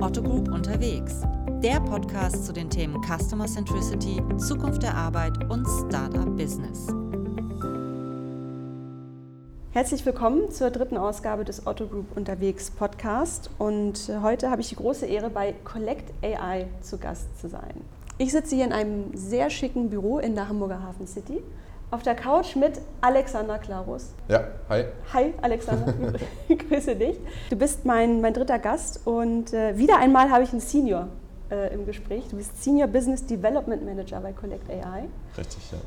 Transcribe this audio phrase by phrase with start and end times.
[0.00, 1.22] Otto Group unterwegs.
[1.60, 6.86] Der Podcast zu den Themen Customer Centricity, Zukunft der Arbeit und Startup Business.
[9.72, 13.50] Herzlich willkommen zur dritten Ausgabe des Otto Group Unterwegs Podcast.
[13.58, 17.80] Und äh, heute habe ich die große Ehre, bei Collect AI zu Gast zu sein.
[18.18, 21.42] Ich sitze hier in einem sehr schicken Büro in der Hamburger Hafen City
[21.90, 24.10] auf der Couch mit Alexander Klarus.
[24.28, 24.84] Ja, hi.
[25.12, 25.94] Hi, Alexander.
[26.48, 27.18] Grüße dich.
[27.50, 31.08] Du bist mein, mein dritter Gast und äh, wieder einmal habe ich einen Senior
[31.50, 32.28] äh, im Gespräch.
[32.28, 35.08] Du bist Senior Business Development Manager bei Collect AI.
[35.36, 35.78] Richtig, ja.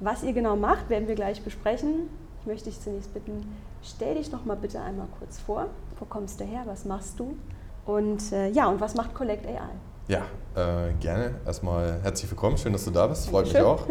[0.00, 2.08] Was ihr genau macht, werden wir gleich besprechen.
[2.40, 3.52] Ich möchte dich zunächst bitten,
[3.82, 5.66] stell dich doch mal bitte einmal kurz vor.
[5.98, 6.62] Wo kommst du her?
[6.66, 7.36] Was machst du?
[7.84, 9.70] Und äh, ja, und was macht Collect AI?
[10.08, 10.22] Ja,
[10.56, 11.34] äh, gerne.
[11.44, 12.56] Erstmal herzlich willkommen.
[12.56, 13.28] Schön, dass du da bist.
[13.28, 13.82] Freut mich auch.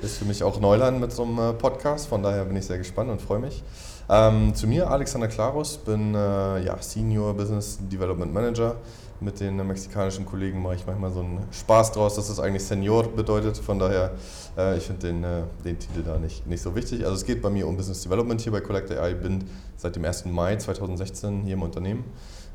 [0.00, 2.08] Ist für mich auch Neuland mit so einem äh, Podcast.
[2.08, 3.62] Von daher bin ich sehr gespannt und freue mich.
[4.08, 8.76] Ähm, zu mir, Alexander Klarus, bin äh, ja, Senior Business Development Manager.
[9.20, 13.08] Mit den mexikanischen Kollegen mache ich manchmal so einen Spaß draus, dass es eigentlich Senior
[13.08, 13.56] bedeutet.
[13.56, 14.12] Von daher,
[14.56, 17.04] äh, ich finde den, äh, den Titel da nicht, nicht so wichtig.
[17.04, 19.12] Also es geht bei mir um Business Development hier bei Collect AI.
[19.12, 19.44] Ich bin
[19.76, 20.26] seit dem 1.
[20.26, 22.04] Mai 2016 hier im Unternehmen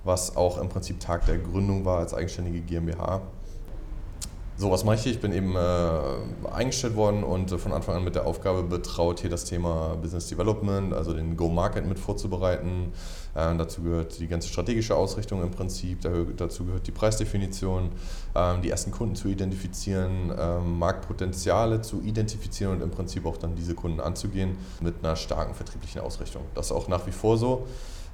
[0.03, 3.21] was auch im Prinzip Tag der Gründung war als eigenständige GmbH.
[4.61, 5.11] So, was mache ich hier?
[5.13, 9.19] Ich bin eben äh, eingestellt worden und äh, von Anfang an mit der Aufgabe betraut,
[9.19, 12.93] hier das Thema Business Development, also den Go-Market mit vorzubereiten.
[13.33, 16.01] Äh, dazu gehört die ganze strategische Ausrichtung im Prinzip,
[16.37, 17.89] dazu gehört die Preisdefinition,
[18.35, 23.55] ähm, die ersten Kunden zu identifizieren, ähm, Marktpotenziale zu identifizieren und im Prinzip auch dann
[23.55, 26.43] diese Kunden anzugehen mit einer starken vertrieblichen Ausrichtung.
[26.53, 27.65] Das ist auch nach wie vor so.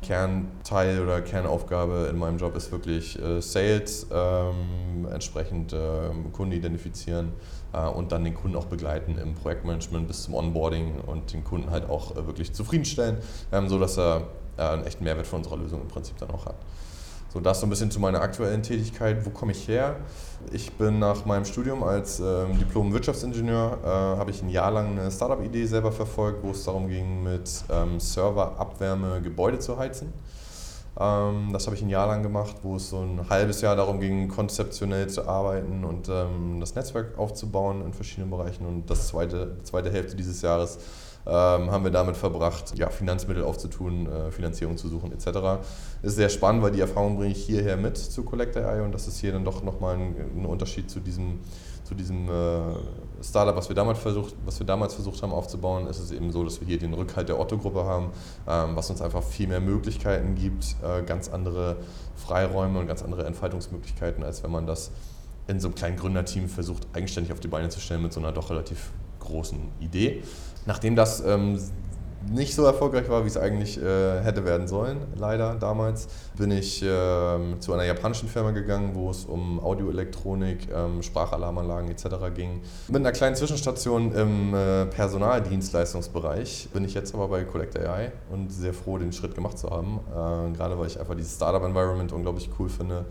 [0.02, 7.34] Kernteil oder Kernaufgabe in meinem Job ist wirklich äh, Sales, ähm, entsprechend äh, Kunden identifizieren
[7.74, 11.72] äh, und dann den Kunden auch begleiten im Projektmanagement bis zum Onboarding und den Kunden
[11.72, 13.18] halt auch äh, wirklich zufriedenstellen,
[13.52, 16.56] ähm, sodass er äh, einen echten Mehrwert von unserer Lösung im Prinzip dann auch hat.
[17.30, 19.26] So, das so ein bisschen zu meiner aktuellen Tätigkeit.
[19.26, 19.98] Wo komme ich her?
[20.52, 25.12] Ich bin nach meinem Studium als ähm, Diplom-Wirtschaftsingenieur, äh, habe ich ein Jahr lang eine
[25.12, 30.14] Startup-Idee selber verfolgt, wo es darum ging, mit ähm, Serverabwärme Gebäude zu heizen.
[31.00, 34.00] Ähm, das habe ich ein Jahr lang gemacht, wo es so ein halbes Jahr darum
[34.00, 38.66] ging, konzeptionell zu arbeiten und ähm, das Netzwerk aufzubauen in verschiedenen Bereichen.
[38.66, 40.80] Und das zweite, zweite Hälfte dieses Jahres
[41.32, 45.62] haben wir damit verbracht, ja, Finanzmittel aufzutun, äh, Finanzierung zu suchen etc.
[46.02, 49.20] Ist sehr spannend, weil die Erfahrung bringe ich hierher mit zu Collector.ai und das ist
[49.20, 51.40] hier dann doch nochmal ein, ein Unterschied zu diesem,
[51.84, 55.88] zu diesem äh, Startup, was wir, damals versucht, was wir damals versucht haben aufzubauen.
[55.88, 58.12] Ist es eben so, dass wir hier den Rückhalt der Otto-Gruppe haben,
[58.48, 61.78] ähm, was uns einfach viel mehr Möglichkeiten gibt, äh, ganz andere
[62.16, 64.92] Freiräume und ganz andere Entfaltungsmöglichkeiten, als wenn man das
[65.48, 68.32] in so einem kleinen Gründerteam versucht, eigenständig auf die Beine zu stellen mit so einer
[68.32, 70.24] doch relativ großen Idee.
[70.68, 71.58] Nachdem das ähm,
[72.30, 76.08] nicht so erfolgreich war, wie es eigentlich äh, hätte werden sollen, leider damals,
[76.38, 76.88] bin ich äh,
[77.60, 82.06] zu einer japanischen Firma gegangen, wo es um Audioelektronik, ähm, Sprachalarmanlagen etc.
[82.36, 82.62] ging.
[82.90, 88.52] Mit einer kleinen Zwischenstation im äh, Personaldienstleistungsbereich bin ich jetzt aber bei Collect AI und
[88.52, 90.00] sehr froh, den Schritt gemacht zu haben.
[90.12, 93.06] Äh, gerade weil ich einfach dieses Startup-Environment unglaublich cool finde.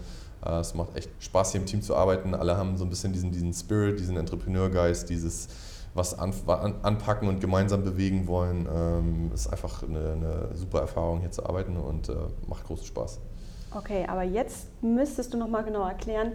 [0.45, 2.35] Äh, es macht echt Spaß, hier im Team zu arbeiten.
[2.35, 5.49] Alle haben so ein bisschen diesen, diesen Spirit, diesen Entrepreneurgeist, dieses
[5.97, 8.69] was an, an, anpacken und gemeinsam bewegen wollen.
[8.73, 12.15] Ähm, ist einfach eine, eine, super Erfahrung, hier zu arbeiten und äh,
[12.47, 13.21] macht großen Spaß.
[13.75, 16.33] Okay, aber jetzt müsstest du nochmal genau erklären,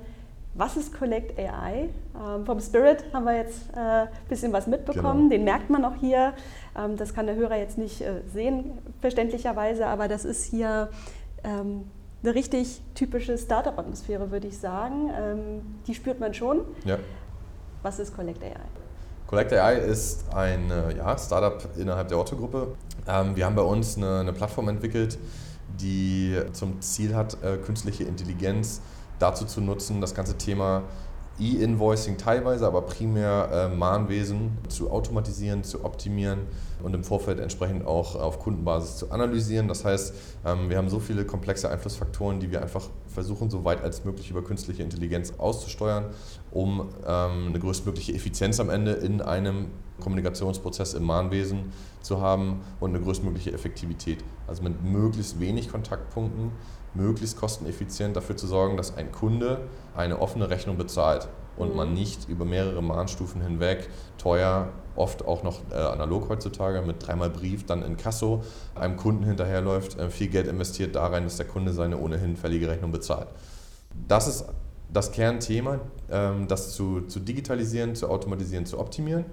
[0.53, 1.89] was ist Collect AI?
[2.13, 5.29] Ähm, vom Spirit haben wir jetzt ein äh, bisschen was mitbekommen, genau.
[5.29, 6.33] den merkt man auch hier.
[6.77, 10.89] Ähm, das kann der Hörer jetzt nicht äh, sehen, verständlicherweise, aber das ist hier
[11.44, 11.85] ähm,
[12.23, 15.09] eine richtig typische Startup-Atmosphäre, würde ich sagen.
[15.17, 16.61] Ähm, die spürt man schon.
[16.83, 16.97] Ja.
[17.81, 18.81] Was ist Collect AI?
[19.31, 22.75] Collect AI ist ein äh, ja, Startup innerhalb der Otto-Gruppe.
[23.08, 25.18] Ähm, wir haben bei uns eine, eine, Plattform entwickelt,
[25.80, 28.81] die zum Ziel hat, äh, künstliche Intelligenz
[29.19, 30.84] dazu zu nutzen, das ganze Thema
[31.40, 36.40] E-Invoicing teilweise, aber primär äh, Mahnwesen zu automatisieren, zu optimieren
[36.84, 39.69] und im Vorfeld entsprechend auch auf Kundenbasis zu analysieren.
[39.69, 40.13] Das heißt,
[40.46, 44.30] ähm, wir haben so viele komplexe Einflussfaktoren, die wir einfach versuchen, so weit als möglich
[44.30, 46.06] über künstliche Intelligenz auszusteuern,
[46.51, 49.68] um ähm, eine größtmögliche Effizienz am Ende in einem
[50.00, 51.71] Kommunikationsprozess im Mahnwesen
[52.01, 54.24] zu haben und eine größtmögliche Effektivität.
[54.47, 56.51] Also mit möglichst wenig Kontaktpunkten,
[56.94, 59.62] möglichst kosteneffizient dafür zu sorgen, dass ein Kunde
[59.95, 61.95] eine offene Rechnung bezahlt und man mhm.
[61.95, 67.65] nicht über mehrere Mahnstufen hinweg teuer, oft auch noch äh, analog heutzutage mit dreimal Brief,
[67.65, 68.44] dann in Kasso
[68.75, 72.69] einem Kunden hinterherläuft, äh, viel Geld investiert da rein, dass der Kunde seine ohnehin fällige
[72.69, 73.27] Rechnung bezahlt.
[74.07, 74.45] Das ist
[74.92, 79.25] das Kernthema, ähm, das zu, zu digitalisieren, zu automatisieren, zu optimieren.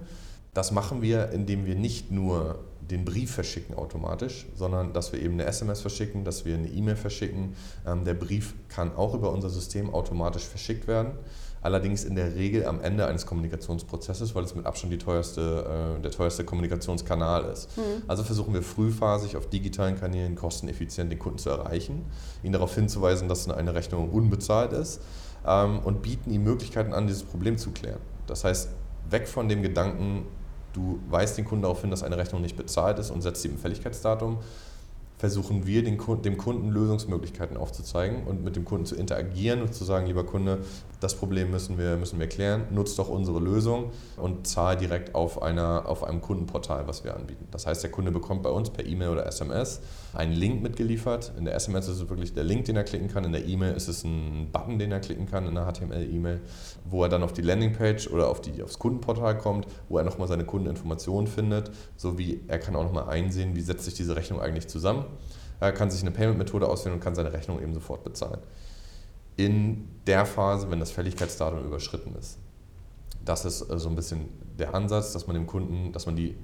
[0.55, 5.35] Das machen wir, indem wir nicht nur den Brief verschicken automatisch, sondern dass wir eben
[5.35, 7.55] eine SMS verschicken, dass wir eine E-Mail verschicken.
[7.87, 11.13] Ähm, der Brief kann auch über unser System automatisch verschickt werden
[11.63, 16.03] allerdings in der Regel am Ende eines Kommunikationsprozesses, weil es mit Abstand die teuerste, äh,
[16.03, 17.77] der teuerste Kommunikationskanal ist.
[17.77, 18.03] Mhm.
[18.07, 22.05] Also versuchen wir frühphasig auf digitalen Kanälen kosteneffizient den Kunden zu erreichen,
[22.43, 25.01] ihn darauf hinzuweisen, dass eine Rechnung unbezahlt ist
[25.47, 28.01] ähm, und bieten ihm Möglichkeiten an, dieses Problem zu klären.
[28.27, 28.69] Das heißt,
[29.11, 30.27] weg von dem Gedanken,
[30.73, 33.53] du weist den Kunden darauf hin, dass eine Rechnung nicht bezahlt ist und setzt ihm
[33.53, 34.39] ein Fälligkeitsdatum,
[35.19, 39.85] versuchen wir den, dem Kunden Lösungsmöglichkeiten aufzuzeigen und mit dem Kunden zu interagieren und zu
[39.85, 40.61] sagen, lieber Kunde,
[41.01, 45.43] das Problem müssen wir, müssen wir klären, nutzt doch unsere Lösung und zahl direkt auf,
[45.43, 47.47] einer, auf einem Kundenportal, was wir anbieten.
[47.51, 49.81] Das heißt, der Kunde bekommt bei uns per E-Mail oder SMS
[50.13, 51.33] einen Link mitgeliefert.
[51.39, 53.25] In der SMS ist es wirklich der Link, den er klicken kann.
[53.25, 56.41] In der E-Mail ist es ein Button, den er klicken kann in der HTML-E-Mail,
[56.85, 60.27] wo er dann auf die Landingpage oder auf die, aufs Kundenportal kommt, wo er nochmal
[60.27, 64.67] seine Kundeninformationen findet, sowie er kann auch nochmal einsehen, wie setzt sich diese Rechnung eigentlich
[64.67, 65.05] zusammen.
[65.61, 68.41] Er kann sich eine Payment-Methode auswählen und kann seine Rechnung eben sofort bezahlen.
[69.39, 72.39] In der Phase, wenn das Fälligkeitsdatum überschritten ist.
[73.25, 76.37] Das ist äh, so ein bisschen der Ansatz, dass man dem Kunden, dass man die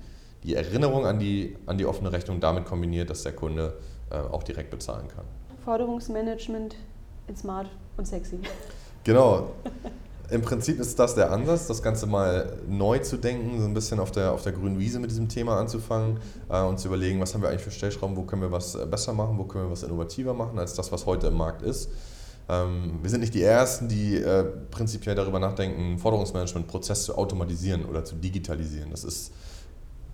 [0.45, 3.79] die Erinnerung an die, an die offene Rechnung damit kombiniert, dass der Kunde
[4.11, 5.25] äh, auch direkt bezahlen kann.
[5.65, 6.77] Forderungsmanagement
[7.27, 8.39] in smart und sexy.
[9.03, 9.53] Genau.
[10.31, 14.01] Im Prinzip ist das der Ansatz, das Ganze mal neu zu denken, so ein bisschen
[14.01, 16.19] auf der, auf der grünen Wiese mit diesem Thema anzufangen
[16.49, 18.87] äh, und zu überlegen, was haben wir eigentlich für Stellschrauben, wo können wir was äh,
[18.87, 21.91] besser machen, wo können wir was innovativer machen als das, was heute im Markt ist.
[22.49, 28.05] Ähm, wir sind nicht die Ersten, die äh, prinzipiell darüber nachdenken, Forderungsmanagement-Prozess zu automatisieren oder
[28.05, 28.91] zu digitalisieren.
[28.91, 29.33] Das ist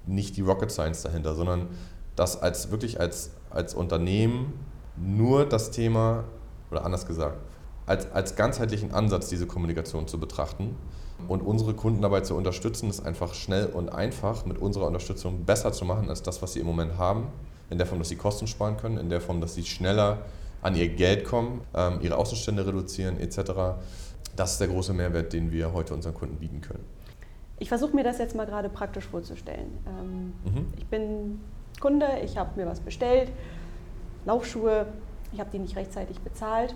[0.07, 1.69] nicht die Rocket Science dahinter, sondern
[2.17, 4.53] das als wirklich als, als Unternehmen
[4.97, 6.25] nur das Thema,
[6.71, 7.39] oder anders gesagt,
[7.87, 10.77] als, als ganzheitlichen Ansatz diese Kommunikation zu betrachten
[11.29, 15.73] und unsere Kunden dabei zu unterstützen, es einfach schnell und einfach mit unserer Unterstützung besser
[15.73, 17.27] zu machen als das, was sie im Moment haben,
[17.69, 20.19] in der Form, dass sie Kosten sparen können, in der Form, dass sie schneller
[20.63, 23.53] an ihr Geld kommen, ähm, ihre Außenstände reduzieren etc.
[24.37, 26.85] Das ist der große Mehrwert, den wir heute unseren Kunden bieten können.
[27.59, 29.79] Ich versuche mir das jetzt mal gerade praktisch vorzustellen.
[29.87, 30.67] Ähm, mhm.
[30.77, 31.41] Ich bin
[31.79, 33.31] Kunde, ich habe mir was bestellt,
[34.25, 34.87] Laufschuhe,
[35.33, 36.75] ich habe die nicht rechtzeitig bezahlt.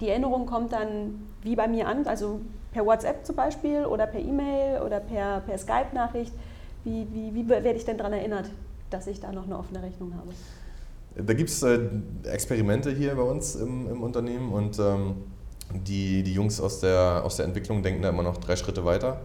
[0.00, 2.40] Die Erinnerung kommt dann wie bei mir an, also
[2.72, 6.32] per WhatsApp zum Beispiel oder per E-Mail oder per, per Skype-Nachricht.
[6.84, 8.50] Wie, wie, wie werde ich denn daran erinnert,
[8.90, 10.28] dass ich da noch eine offene Rechnung habe?
[11.24, 11.78] Da gibt es äh,
[12.24, 15.16] Experimente hier bei uns im, im Unternehmen und ähm,
[15.72, 19.20] die, die Jungs aus der, aus der Entwicklung denken da immer noch drei Schritte weiter.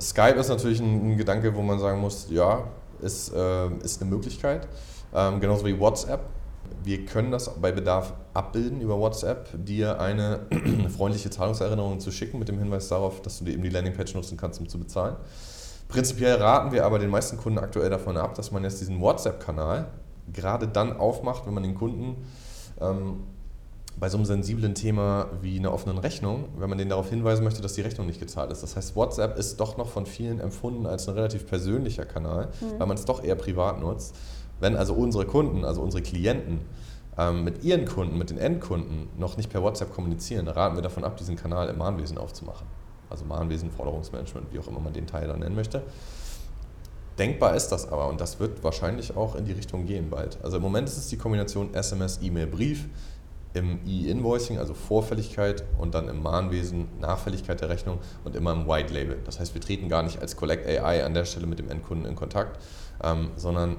[0.00, 2.64] Skype ist natürlich ein, ein, Gedanke, wo man sagen muss, ja,
[3.00, 4.68] ist, äh, ist eine Möglichkeit.
[5.14, 6.20] Ähm, genauso wie WhatsApp.
[6.84, 10.40] Wir können das bei Bedarf abbilden über WhatsApp, dir eine
[10.96, 14.60] freundliche Zahlungserinnerung zu schicken mit dem Hinweis darauf, dass du eben die Landingpage nutzen kannst,
[14.60, 15.16] um zu bezahlen.
[15.88, 19.88] Prinzipiell raten wir aber den meisten Kunden aktuell davon ab, dass man jetzt diesen WhatsApp-Kanal
[20.32, 22.16] gerade dann aufmacht, wenn man den Kunden
[22.80, 23.24] ähm,
[23.98, 27.62] bei so einem sensiblen Thema wie einer offenen Rechnung, wenn man denen darauf hinweisen möchte,
[27.62, 28.62] dass die Rechnung nicht gezahlt ist.
[28.62, 32.78] Das heißt, WhatsApp ist doch noch von vielen empfunden als ein relativ persönlicher Kanal, mhm.
[32.78, 34.16] weil man es doch eher privat nutzt.
[34.60, 36.60] Wenn also unsere Kunden, also unsere Klienten,
[37.18, 41.04] ähm, mit ihren Kunden, mit den Endkunden noch nicht per WhatsApp kommunizieren, raten wir davon
[41.04, 42.66] ab, diesen Kanal im Mahnwesen aufzumachen.
[43.10, 45.82] Also Mahnwesen, Forderungsmanagement, wie auch immer man den Teil dann nennen möchte.
[47.18, 50.38] Denkbar ist das aber und das wird wahrscheinlich auch in die Richtung gehen bald.
[50.42, 52.88] Also im Moment ist es die Kombination SMS, E-Mail, Brief
[53.54, 58.94] im E-Invoicing, also Vorfälligkeit und dann im Mahnwesen Nachfälligkeit der Rechnung und immer im White
[58.94, 59.18] Label.
[59.24, 62.06] Das heißt, wir treten gar nicht als Collect AI an der Stelle mit dem Endkunden
[62.06, 62.58] in Kontakt,
[63.02, 63.76] ähm, sondern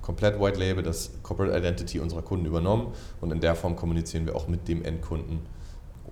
[0.00, 4.36] komplett White Label, das Corporate Identity unserer Kunden übernommen und in der Form kommunizieren wir
[4.36, 5.40] auch mit dem Endkunden,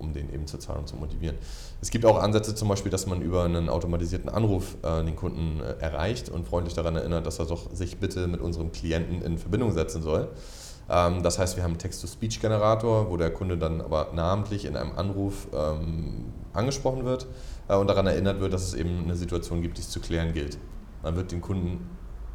[0.03, 1.37] um den eben zur Zahlung zu motivieren.
[1.81, 5.61] Es gibt auch Ansätze zum Beispiel, dass man über einen automatisierten Anruf äh, den Kunden
[5.61, 9.37] äh, erreicht und freundlich daran erinnert, dass er doch sich bitte mit unserem Klienten in
[9.37, 10.29] Verbindung setzen soll.
[10.89, 14.91] Ähm, das heißt, wir haben einen Text-to-Speech-Generator, wo der Kunde dann aber namentlich in einem
[14.97, 17.27] Anruf ähm, angesprochen wird
[17.67, 20.33] äh, und daran erinnert wird, dass es eben eine Situation gibt, die es zu klären
[20.33, 20.57] gilt.
[21.01, 21.89] Man wird den Kunden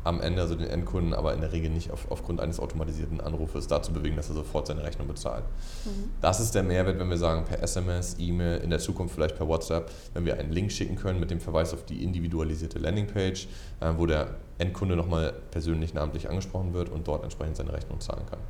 [0.08, 3.66] am Ende, also den Endkunden, aber in der Regel nicht auf, aufgrund eines automatisierten Anrufes
[3.66, 5.44] dazu bewegen, dass er sofort seine Rechnung bezahlt.
[5.84, 6.10] Mhm.
[6.22, 9.46] Das ist der Mehrwert, wenn wir sagen, per SMS, E-Mail, in der Zukunft vielleicht per
[9.46, 13.48] WhatsApp, wenn wir einen Link schicken können mit dem Verweis auf die individualisierte Landingpage,
[13.80, 18.24] äh, wo der Endkunde nochmal persönlich namentlich angesprochen wird und dort entsprechend seine Rechnung zahlen
[18.28, 18.40] kann.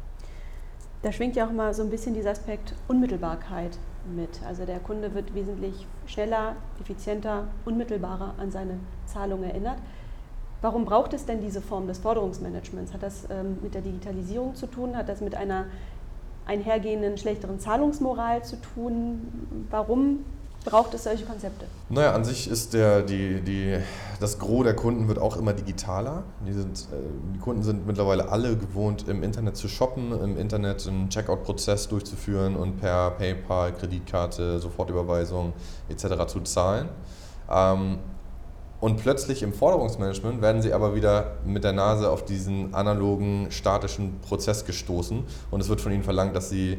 [1.03, 3.79] Da schwingt ja auch mal so ein bisschen dieser Aspekt Unmittelbarkeit
[4.17, 4.41] mit.
[4.47, 9.79] Also der Kunde wird wesentlich schneller, effizienter, unmittelbarer an seine Zahlung erinnert.
[10.61, 12.93] Warum braucht es denn diese Form des Forderungsmanagements?
[12.93, 14.97] Hat das ähm, mit der Digitalisierung zu tun?
[14.97, 15.67] Hat das mit einer
[16.47, 19.67] einhergehenden schlechteren Zahlungsmoral zu tun?
[19.71, 20.25] Warum
[20.65, 21.67] braucht es solche Konzepte?
[21.89, 23.79] Naja, an sich ist der, die, die,
[24.19, 26.25] das Gros der Kunden wird auch immer digitaler.
[26.47, 26.97] Die, sind, äh,
[27.35, 32.57] die Kunden sind mittlerweile alle gewohnt, im Internet zu shoppen, im Internet einen Checkout-Prozess durchzuführen
[32.57, 35.53] und per PayPal, Kreditkarte, Sofortüberweisung
[35.89, 36.27] etc.
[36.27, 36.89] zu zahlen.
[37.51, 37.99] Ähm,
[38.81, 44.21] und plötzlich im Forderungsmanagement werden sie aber wieder mit der Nase auf diesen analogen, statischen
[44.21, 46.79] Prozess gestoßen und es wird von ihnen verlangt, dass sie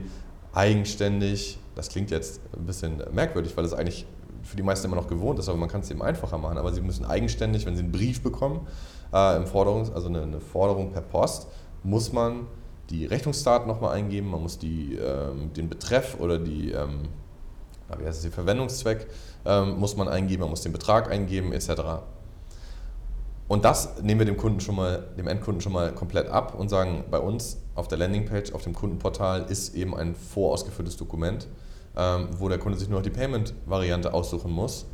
[0.54, 4.06] eigenständig, das klingt jetzt ein bisschen merkwürdig, weil es eigentlich
[4.44, 6.58] für die meisten immer noch gewohnt ist, aber man kann es eben einfacher machen.
[6.58, 8.68] Aber sie müssen eigenständig, wenn sie einen Brief bekommen,
[9.14, 11.48] äh, im Forderungs-, also eine, eine, Forderung per Post,
[11.84, 12.48] muss man
[12.90, 17.04] die Rechnungsdaten nochmal eingeben, man muss die, ähm, den Betreff oder die, ähm,
[17.98, 19.08] wie heißt es, den Verwendungszweck
[19.46, 21.72] ähm, muss man eingeben, man muss den Betrag eingeben etc.
[23.48, 26.70] Und das nehmen wir dem Kunden schon mal, dem Endkunden schon mal komplett ab und
[26.70, 31.48] sagen, bei uns auf der Landingpage, auf dem Kundenportal ist eben ein vorausgeführtes Dokument,
[31.98, 34.86] ähm, wo der Kunde sich nur noch die Payment-Variante aussuchen muss.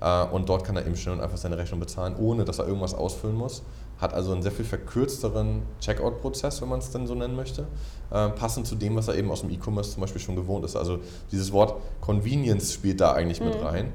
[0.00, 2.66] Äh, und dort kann er eben schnell und einfach seine Rechnung bezahlen, ohne dass er
[2.66, 3.62] irgendwas ausfüllen muss.
[4.00, 7.66] Hat also einen sehr viel verkürzteren Checkout-Prozess, wenn man es denn so nennen möchte,
[8.10, 10.76] äh, passend zu dem, was er eben aus dem E-Commerce zum Beispiel schon gewohnt ist.
[10.76, 13.48] Also dieses Wort Convenience spielt da eigentlich mhm.
[13.48, 13.92] mit rein.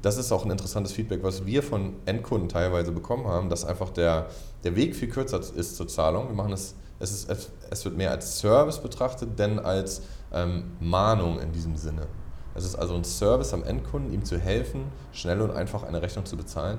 [0.00, 3.90] Das ist auch ein interessantes Feedback, was wir von Endkunden teilweise bekommen haben, dass einfach
[3.90, 4.28] der,
[4.62, 6.28] der Weg viel kürzer ist zur Zahlung.
[6.28, 11.40] Wir machen es, es, ist, es wird mehr als Service betrachtet, denn als ähm, Mahnung
[11.40, 12.06] in diesem Sinne.
[12.54, 16.26] Es ist also ein Service am Endkunden, ihm zu helfen, schnell und einfach eine Rechnung
[16.26, 16.78] zu bezahlen,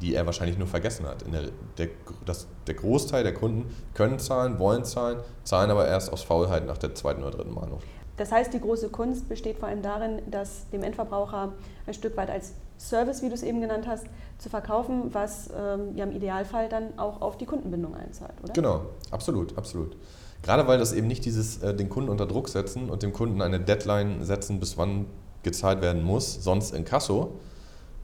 [0.00, 1.24] die er wahrscheinlich nur vergessen hat.
[1.32, 1.88] Der, der,
[2.24, 6.78] das, der Großteil der Kunden können zahlen, wollen zahlen, zahlen aber erst aus Faulheit nach
[6.78, 7.80] der zweiten oder dritten Mahnung.
[8.16, 11.52] Das heißt, die große Kunst besteht vor allem darin, dass dem Endverbraucher
[11.86, 14.06] ein Stück weit als Service, wie du es eben genannt hast,
[14.38, 18.52] zu verkaufen, was ähm, ja im Idealfall dann auch auf die Kundenbindung einzahlt, oder?
[18.52, 19.96] Genau, absolut, absolut.
[20.42, 23.42] Gerade weil das eben nicht dieses äh, den Kunden unter Druck setzen und dem Kunden
[23.42, 25.06] eine Deadline setzen, bis wann
[25.42, 27.32] gezahlt werden muss, sonst in Kasso,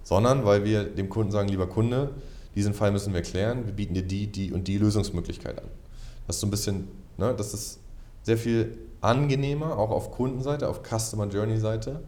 [0.07, 2.11] sondern weil wir dem Kunden sagen, lieber Kunde,
[2.55, 5.69] diesen Fall müssen wir klären, wir bieten dir die, die und die Lösungsmöglichkeit an.
[6.29, 6.87] Das ist so ein bisschen,
[7.19, 7.81] ne, das ist
[8.23, 12.03] sehr viel angenehmer, auch auf Kundenseite, auf Customer Journey Seite,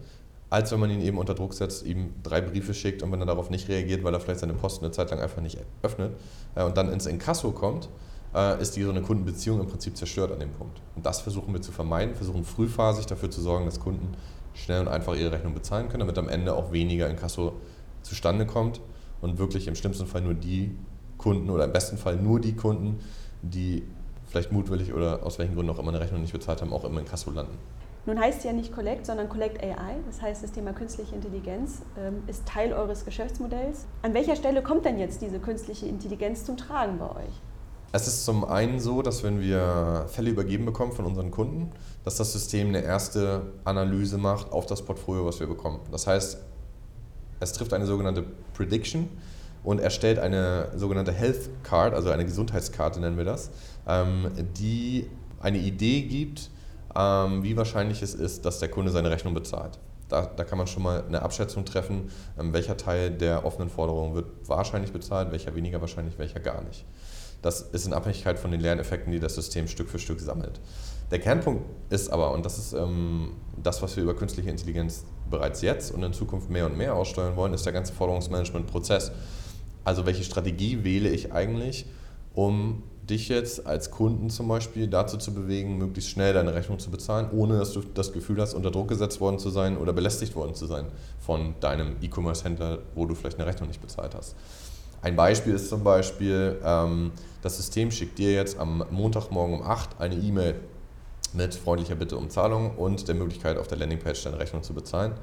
[0.49, 3.26] als wenn man ihn eben unter Druck setzt, ihm drei Briefe schickt und wenn er
[3.26, 6.12] darauf nicht reagiert, weil er vielleicht seine Post eine Zeit lang einfach nicht öffnet
[6.55, 7.88] äh, und dann ins Inkasso kommt,
[8.33, 10.81] äh, ist die so eine Kundenbeziehung im Prinzip zerstört an dem Punkt.
[10.95, 14.14] Und das versuchen wir zu vermeiden, versuchen frühphasig dafür zu sorgen, dass Kunden
[14.55, 17.55] schnell und einfach ihre Rechnung bezahlen können, damit am Ende auch weniger Inkasso
[18.09, 18.81] zustande kommt
[19.21, 20.77] und wirklich im schlimmsten Fall nur die
[21.19, 23.00] Kunden oder im besten Fall nur die Kunden,
[23.43, 23.83] die
[24.27, 27.00] vielleicht mutwillig oder aus welchen Gründen auch immer eine Rechnung nicht bezahlt haben, auch immer
[27.00, 27.59] in Kasso landen.
[28.07, 29.97] Nun heißt es ja nicht Collect, sondern Collect AI.
[30.07, 33.87] Das heißt, das Thema künstliche Intelligenz ähm, ist Teil eures Geschäftsmodells.
[34.03, 37.43] An welcher Stelle kommt denn jetzt diese künstliche Intelligenz zum Tragen bei euch?
[37.93, 41.71] Es ist zum einen so, dass wenn wir Fälle übergeben bekommen von unseren Kunden,
[42.05, 45.81] dass das System eine erste Analyse macht auf das Portfolio, was wir bekommen.
[45.91, 46.38] Das heißt,
[47.40, 49.09] es trifft eine sogenannte Prediction
[49.64, 53.50] und erstellt eine sogenannte Health Card, also eine Gesundheitskarte nennen wir das,
[53.87, 55.09] ähm, die
[55.40, 56.50] eine Idee gibt,
[56.97, 59.78] ähm, wie wahrscheinlich es ist, dass der Kunde seine Rechnung bezahlt.
[60.09, 64.14] Da, da, kann man schon mal eine Abschätzung treffen, ähm, welcher Teil der offenen Forderungen
[64.14, 66.87] wird wahrscheinlich bezahlt, welcher weniger wahrscheinlich, welcher gar nicht.
[67.42, 70.61] Das ist in Abhängigkeit von den Lerneffekten, die das System Stück für Stück sammelt.
[71.11, 75.62] Der Kernpunkt ist aber, und das ist ähm, das, was wir über künstliche Intelligenz bereits
[75.62, 79.12] jetzt und in Zukunft mehr und mehr aussteuern wollen, ist der ganze Forderungsmanagement-Prozess.
[79.85, 81.87] Also welche Strategie wähle ich eigentlich,
[82.35, 86.90] um dich jetzt als Kunden zum Beispiel dazu zu bewegen, möglichst schnell deine Rechnung zu
[86.90, 90.35] bezahlen, ohne dass du das Gefühl hast, unter Druck gesetzt worden zu sein oder belästigt
[90.37, 90.87] worden zu sein
[91.18, 94.37] von deinem E-Commerce-Händler, wo du vielleicht eine Rechnung nicht bezahlt hast.
[95.00, 100.00] Ein Beispiel ist zum Beispiel, ähm, das System schickt dir jetzt am Montagmorgen um 8
[100.00, 100.56] eine E-Mail
[101.32, 105.14] mit freundlicher Bitte um Zahlung und der Möglichkeit, auf der Landingpage deine Rechnung zu bezahlen.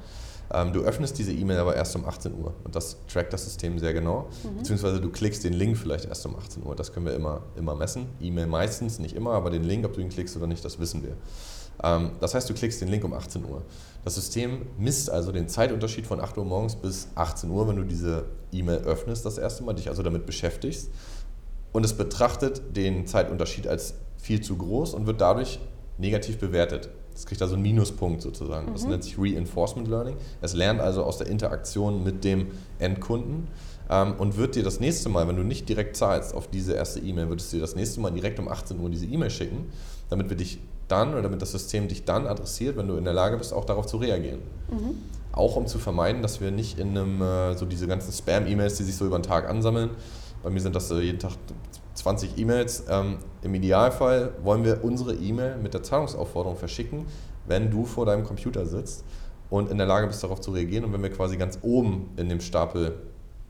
[0.52, 3.78] Ähm, du öffnest diese E-Mail aber erst um 18 Uhr und das trackt das System
[3.78, 4.28] sehr genau.
[4.44, 4.58] Mhm.
[4.58, 6.76] Beziehungsweise du klickst den Link vielleicht erst um 18 Uhr.
[6.76, 8.06] Das können wir immer, immer messen.
[8.20, 11.02] E-Mail meistens, nicht immer, aber den Link, ob du ihn klickst oder nicht, das wissen
[11.02, 11.16] wir.
[11.82, 13.62] Ähm, das heißt, du klickst den Link um 18 Uhr.
[14.04, 17.82] Das System misst also den Zeitunterschied von 8 Uhr morgens bis 18 Uhr, wenn du
[17.82, 20.90] diese E-Mail öffnest, das erste Mal, dich also damit beschäftigst.
[21.72, 25.58] Und es betrachtet den Zeitunterschied als viel zu groß und wird dadurch
[25.98, 26.90] negativ bewertet.
[27.14, 28.72] Es kriegt also einen Minuspunkt sozusagen.
[28.72, 28.90] Das mhm.
[28.90, 30.16] nennt sich Reinforcement Learning.
[30.42, 32.48] Es lernt also aus der Interaktion mit dem
[32.78, 33.48] Endkunden
[33.88, 37.00] ähm, und wird dir das nächste Mal, wenn du nicht direkt zahlst auf diese erste
[37.00, 39.66] E-Mail, wird es dir das nächste Mal direkt um 18 Uhr diese E-Mail schicken,
[40.10, 43.14] damit wir dich dann oder damit das System dich dann adressiert, wenn du in der
[43.14, 44.40] Lage bist, auch darauf zu reagieren.
[44.70, 44.96] Mhm.
[45.32, 48.84] Auch um zu vermeiden, dass wir nicht in einem, äh, so diese ganzen Spam-E-Mails, die
[48.84, 49.90] sich so über den Tag ansammeln,
[50.42, 51.32] bei mir sind das äh, jeden Tag
[51.96, 52.84] 20 E-Mails.
[52.88, 57.06] Ähm, Im Idealfall wollen wir unsere E-Mail mit der Zahlungsaufforderung verschicken,
[57.46, 59.04] wenn du vor deinem Computer sitzt
[59.50, 60.84] und in der Lage bist, darauf zu reagieren.
[60.84, 62.96] Und wenn wir quasi ganz oben in dem Stapel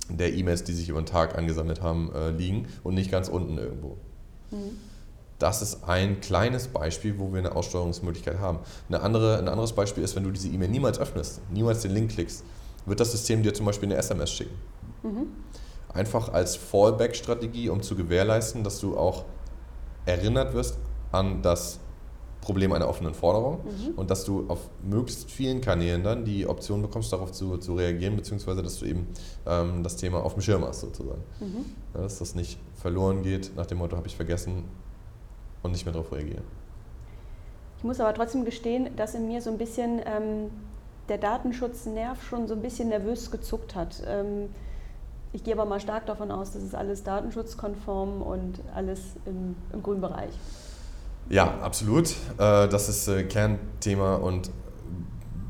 [0.09, 3.59] der E-Mails, die sich über den Tag angesammelt haben, äh, liegen und nicht ganz unten
[3.59, 3.97] irgendwo.
[4.51, 4.79] Mhm.
[5.39, 8.61] Das ist ein kleines Beispiel, wo wir eine Aussteuerungsmöglichkeit haben.
[8.89, 12.13] Eine andere, ein anderes Beispiel ist, wenn du diese E-Mail niemals öffnest, niemals den Link
[12.13, 12.45] klickst,
[12.87, 14.55] wird das System dir zum Beispiel eine SMS schicken.
[15.03, 15.27] Mhm.
[15.97, 19.25] Einfach als Fallback-Strategie, um zu gewährleisten, dass du auch
[20.05, 20.79] erinnert wirst
[21.11, 21.81] an das
[22.41, 23.95] Problem einer offenen Forderung mhm.
[23.97, 28.15] und dass du auf möglichst vielen Kanälen dann die Option bekommst, darauf zu, zu reagieren,
[28.15, 29.09] beziehungsweise dass du eben
[29.47, 31.23] ähm, das Thema auf dem Schirm hast sozusagen.
[31.41, 31.65] Mhm.
[31.95, 34.63] Ja, dass das nicht verloren geht nach dem Motto, habe ich vergessen
[35.65, 36.45] und nicht mehr darauf reagieren.
[37.79, 40.51] Ich muss aber trotzdem gestehen, dass in mir so ein bisschen ähm,
[41.09, 44.03] der Datenschutznerv schon so ein bisschen nervös gezuckt hat.
[44.07, 44.51] Ähm,
[45.37, 49.83] ich gehe aber mal stark davon aus, dass es alles datenschutzkonform und alles im, im
[49.83, 50.33] grünen Bereich.
[51.29, 52.09] Ja, absolut.
[52.39, 54.51] Äh, das ist äh, Kernthema und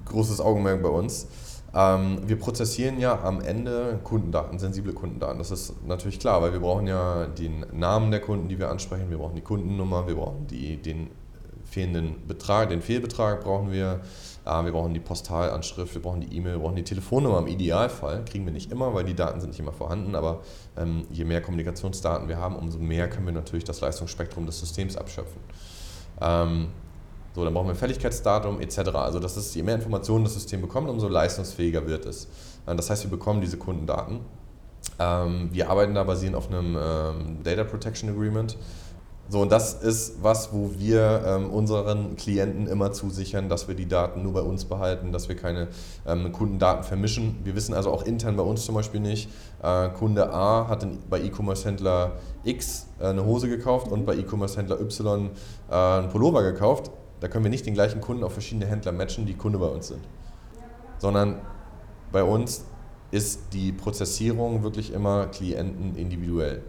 [0.06, 1.28] großes Augenmerk bei uns.
[1.72, 5.38] Ähm, wir prozessieren ja am Ende Kundendaten, sensible Kundendaten.
[5.38, 9.08] Das ist natürlich klar, weil wir brauchen ja den Namen der Kunden, die wir ansprechen,
[9.08, 11.10] wir brauchen die Kundennummer, wir brauchen die, den
[11.64, 14.00] fehlenden Betrag, den Fehlbetrag brauchen wir,
[14.46, 18.24] wir brauchen die Postalanschrift, wir brauchen die E-Mail, wir brauchen die Telefonnummer im Idealfall.
[18.24, 20.42] Kriegen wir nicht immer, weil die Daten sind nicht immer vorhanden, aber
[20.76, 24.96] ähm, je mehr Kommunikationsdaten wir haben, umso mehr können wir natürlich das Leistungsspektrum des Systems
[24.96, 25.40] abschöpfen.
[26.20, 26.68] Ähm,
[27.34, 28.78] so, dann brauchen wir Fälligkeitsdatum etc.
[28.94, 32.28] Also das ist, je mehr Informationen das System bekommt, umso leistungsfähiger wird es.
[32.66, 34.20] Äh, das heißt, wir bekommen diese Kundendaten.
[35.00, 38.56] Ähm, wir arbeiten da basierend auf einem Data Protection Agreement.
[39.28, 43.88] So, und das ist was, wo wir ähm, unseren Klienten immer zusichern, dass wir die
[43.88, 45.66] Daten nur bei uns behalten, dass wir keine
[46.06, 47.40] ähm, Kundendaten vermischen.
[47.42, 49.28] Wir wissen also auch intern bei uns zum Beispiel nicht,
[49.64, 52.12] äh, Kunde A hat in, bei E-Commerce-Händler
[52.44, 55.30] X äh, eine Hose gekauft und bei E-Commerce-Händler Y
[55.70, 56.92] äh, einen Pullover gekauft.
[57.18, 59.88] Da können wir nicht den gleichen Kunden auf verschiedene Händler matchen, die Kunde bei uns
[59.88, 60.02] sind.
[60.98, 61.40] Sondern
[62.12, 62.64] bei uns
[63.10, 66.62] ist die Prozessierung wirklich immer Klienten individuell.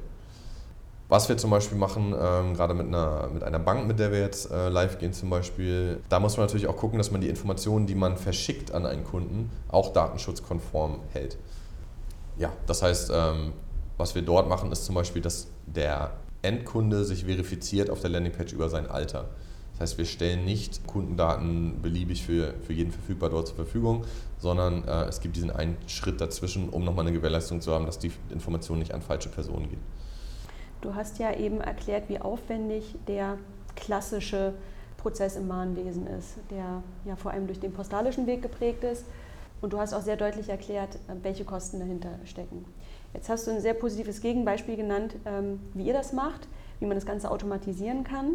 [1.10, 4.20] Was wir zum Beispiel machen, ähm, gerade mit einer, mit einer Bank, mit der wir
[4.20, 7.30] jetzt äh, live gehen zum Beispiel, da muss man natürlich auch gucken, dass man die
[7.30, 11.38] Informationen, die man verschickt an einen Kunden, auch datenschutzkonform hält.
[12.38, 13.54] Ja, das heißt, ähm,
[13.96, 18.52] was wir dort machen, ist zum Beispiel, dass der Endkunde sich verifiziert auf der Landingpage
[18.52, 19.30] über sein Alter.
[19.74, 24.04] Das heißt, wir stellen nicht Kundendaten beliebig für, für jeden verfügbar dort zur Verfügung,
[24.40, 27.98] sondern äh, es gibt diesen einen Schritt dazwischen, um nochmal eine Gewährleistung zu haben, dass
[27.98, 29.80] die Information nicht an falsche Personen geht.
[30.82, 33.38] Du hast ja eben erklärt, wie aufwendig der
[33.76, 34.54] klassische
[34.98, 39.06] Prozess im Mahnwesen ist, der ja vor allem durch den postalischen Weg geprägt ist.
[39.62, 42.66] Und du hast auch sehr deutlich erklärt, welche Kosten dahinter stecken.
[43.14, 46.48] Jetzt hast du ein sehr positives Gegenbeispiel genannt, ähm, wie ihr das macht,
[46.80, 48.34] wie man das Ganze automatisieren kann.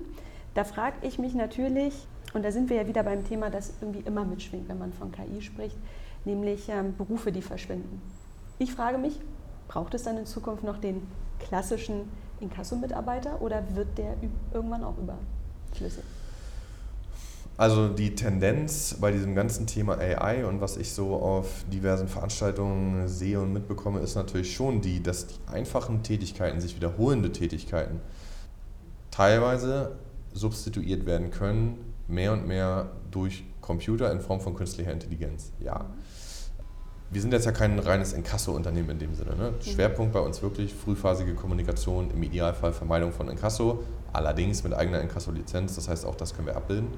[0.55, 1.95] Da frage ich mich natürlich,
[2.35, 5.13] und da sind wir ja wieder beim Thema, das irgendwie immer mitschwingt, wenn man von
[5.13, 5.77] KI spricht,
[6.25, 8.03] nämlich ähm, Berufe, die verschwinden.
[8.59, 9.21] Ich frage mich,
[9.69, 11.07] braucht es dann in Zukunft noch den
[11.39, 12.09] klassischen
[12.43, 14.17] Inkasso-Mitarbeiter oder wird der
[14.53, 16.05] irgendwann auch überflüssig?
[17.57, 23.09] Also die Tendenz bei diesem ganzen Thema AI und was ich so auf diversen Veranstaltungen
[23.09, 28.01] sehe und mitbekomme, ist natürlich schon die, dass die einfachen Tätigkeiten, sich wiederholende Tätigkeiten,
[29.11, 29.93] teilweise
[30.33, 35.53] substituiert werden können, mehr und mehr durch Computer in Form von künstlicher Intelligenz.
[35.61, 35.87] Ja
[37.13, 39.37] wir sind jetzt ja kein reines Inkasso-Unternehmen in dem Sinne.
[39.37, 39.51] Ne?
[39.51, 39.63] Mhm.
[39.63, 45.75] Schwerpunkt bei uns wirklich frühphasige Kommunikation, im Idealfall Vermeidung von Inkasso, allerdings mit eigener Inkasso-Lizenz,
[45.75, 46.89] das heißt auch das können wir abbilden.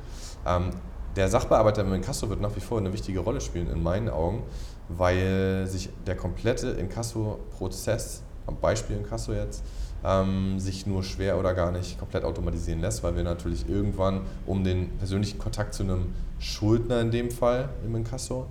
[0.47, 0.71] Ähm,
[1.17, 4.45] der Sachbearbeiter im Inkasso wird nach wie vor eine wichtige Rolle spielen in meinen Augen,
[4.89, 9.65] weil sich der komplette Inkasso-Prozess, am Beispiel Inkasso jetzt,
[10.05, 14.63] ähm, sich nur schwer oder gar nicht komplett automatisieren lässt, weil wir natürlich irgendwann um
[14.63, 18.47] den persönlichen Kontakt zu einem Schuldner in dem Fall im Inkasso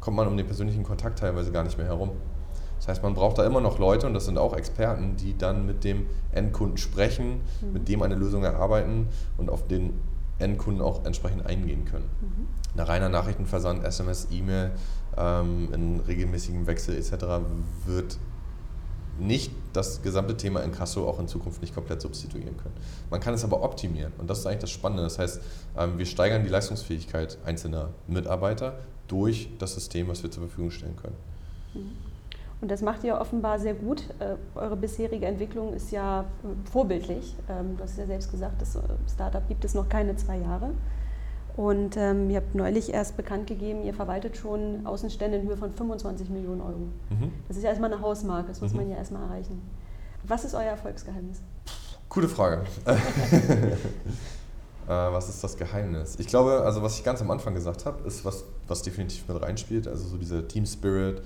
[0.00, 2.10] kommt man um den persönlichen Kontakt teilweise gar nicht mehr herum.
[2.78, 5.66] Das heißt, man braucht da immer noch Leute, und das sind auch Experten, die dann
[5.66, 7.72] mit dem Endkunden sprechen, mhm.
[7.74, 10.00] mit dem eine Lösung erarbeiten und auf den
[10.38, 12.08] Endkunden auch entsprechend eingehen können.
[12.20, 12.80] Mhm.
[12.80, 14.70] Ein reiner Nachrichtenversand, SMS, E-Mail
[15.18, 17.44] ähm, in regelmäßigem Wechsel etc.
[17.84, 18.16] wird
[19.18, 22.74] nicht das gesamte Thema Inkasso auch in Zukunft nicht komplett substituieren können.
[23.10, 25.02] Man kann es aber optimieren und das ist eigentlich das Spannende.
[25.02, 25.40] Das heißt,
[25.76, 28.78] ähm, wir steigern die Leistungsfähigkeit einzelner Mitarbeiter
[29.10, 31.16] durch das System, was wir zur Verfügung stellen können.
[32.60, 34.04] Und das macht ihr offenbar sehr gut.
[34.18, 37.34] Äh, eure bisherige Entwicklung ist ja äh, vorbildlich.
[37.48, 38.80] Ähm, du hast ja selbst gesagt, das äh,
[39.12, 40.70] Startup gibt es noch keine zwei Jahre.
[41.56, 45.72] Und ähm, ihr habt neulich erst bekannt gegeben, ihr verwaltet schon Außenstände in Höhe von
[45.72, 46.88] 25 Millionen Euro.
[47.10, 47.32] Mhm.
[47.48, 48.78] Das ist ja erstmal eine Hausmarke, das muss mhm.
[48.78, 49.60] man ja erstmal erreichen.
[50.24, 51.40] Was ist euer Erfolgsgeheimnis?
[52.08, 52.64] Gute Frage.
[54.86, 56.16] was ist das Geheimnis?
[56.18, 59.42] Ich glaube, also was ich ganz am Anfang gesagt habe, ist was, was definitiv mit
[59.42, 59.88] reinspielt.
[59.88, 61.22] Also so dieser Team Spirit,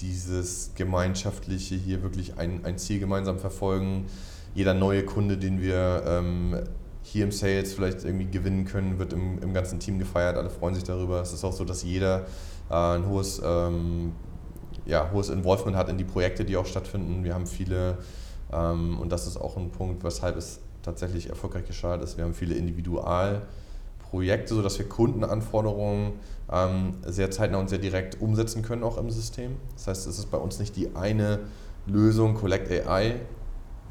[0.00, 4.06] dieses gemeinschaftliche hier wirklich ein, ein Ziel gemeinsam verfolgen.
[4.54, 6.56] Jeder neue Kunde, den wir ähm,
[7.02, 10.36] hier im Sales vielleicht irgendwie gewinnen können, wird im, im ganzen Team gefeiert.
[10.36, 11.20] Alle freuen sich darüber.
[11.20, 12.26] Es ist auch so, dass jeder
[12.70, 14.12] äh, ein hohes, ähm,
[14.86, 17.24] ja, hohes Involvement hat in die Projekte, die auch stattfinden.
[17.24, 17.98] Wir haben viele,
[18.52, 22.16] ähm, und das ist auch ein Punkt, weshalb es tatsächlich erfolgreich gestartet ist.
[22.16, 22.54] Wir haben viele
[24.12, 26.12] Individualprojekte, sodass wir Kundenanforderungen
[26.50, 29.56] ähm, sehr zeitnah und sehr direkt umsetzen können, auch im System.
[29.74, 31.40] Das heißt, es ist bei uns nicht die eine
[31.86, 33.16] Lösung, Collect AI,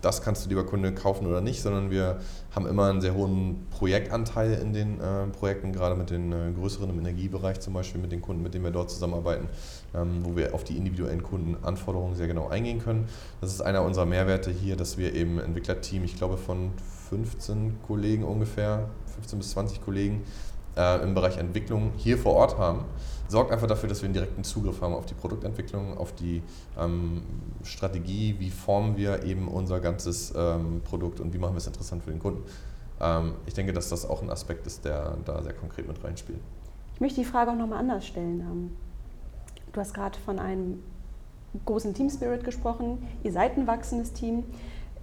[0.01, 2.21] das kannst du lieber Kunde kaufen oder nicht, sondern wir
[2.55, 6.89] haben immer einen sehr hohen Projektanteil in den äh, Projekten, gerade mit den äh, größeren
[6.89, 9.47] im Energiebereich zum Beispiel, mit den Kunden, mit denen wir dort zusammenarbeiten,
[9.93, 13.07] ähm, wo wir auf die individuellen Kundenanforderungen sehr genau eingehen können.
[13.41, 16.71] Das ist einer unserer Mehrwerte hier, dass wir eben Entwicklerteam, ich glaube von
[17.11, 20.23] 15 Kollegen ungefähr, 15 bis 20 Kollegen
[20.75, 22.85] äh, im Bereich Entwicklung hier vor Ort haben
[23.31, 26.43] sorgt einfach dafür, dass wir einen direkten Zugriff haben auf die Produktentwicklung, auf die
[26.77, 27.23] ähm,
[27.63, 32.03] Strategie, wie formen wir eben unser ganzes ähm, Produkt und wie machen wir es interessant
[32.03, 32.43] für den Kunden.
[32.99, 36.39] Ähm, ich denke, dass das auch ein Aspekt ist, der da sehr konkret mit reinspielt.
[36.93, 38.41] Ich möchte die Frage auch nochmal anders stellen.
[38.41, 38.71] Ähm,
[39.71, 40.83] du hast gerade von einem
[41.65, 43.07] großen Team Spirit gesprochen.
[43.23, 44.43] Ihr seid ein wachsendes Team.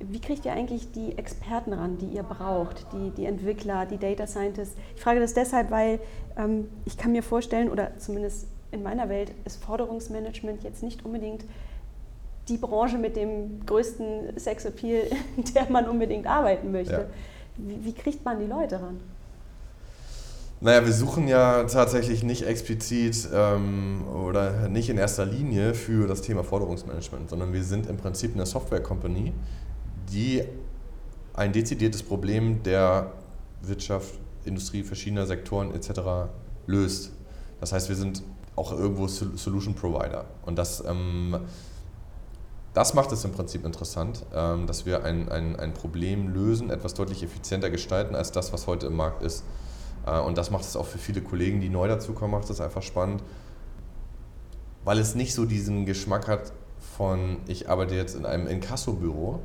[0.00, 4.26] Wie kriegt ihr eigentlich die Experten ran, die ihr braucht, die, die Entwickler, die Data
[4.26, 4.76] Scientists?
[4.94, 5.98] Ich frage das deshalb, weil
[6.36, 11.44] ähm, ich kann mir vorstellen, oder zumindest in meiner Welt ist Forderungsmanagement jetzt nicht unbedingt
[12.48, 15.02] die Branche mit dem größten Sexappeal,
[15.36, 16.92] in der man unbedingt arbeiten möchte.
[16.92, 17.06] Ja.
[17.56, 19.00] Wie, wie kriegt man die Leute ran?
[20.60, 26.20] Naja, wir suchen ja tatsächlich nicht explizit ähm, oder nicht in erster Linie für das
[26.20, 29.32] Thema Forderungsmanagement, sondern wir sind im Prinzip eine Software-Company,
[30.12, 30.42] die
[31.34, 33.12] ein dezidiertes Problem der
[33.62, 36.30] Wirtschaft, Industrie verschiedener Sektoren etc.
[36.66, 37.12] löst.
[37.60, 38.22] Das heißt, wir sind
[38.56, 40.24] auch irgendwo Solution Provider.
[40.44, 41.36] Und das, ähm,
[42.74, 46.94] das macht es im Prinzip interessant, ähm, dass wir ein, ein, ein Problem lösen, etwas
[46.94, 49.44] deutlich effizienter gestalten als das, was heute im Markt ist.
[50.06, 52.82] Äh, und das macht es auch für viele Kollegen, die neu dazukommen, macht es einfach
[52.82, 53.22] spannend,
[54.84, 56.52] weil es nicht so diesen Geschmack hat
[56.96, 59.40] von, ich arbeite jetzt in einem Inkassobüro,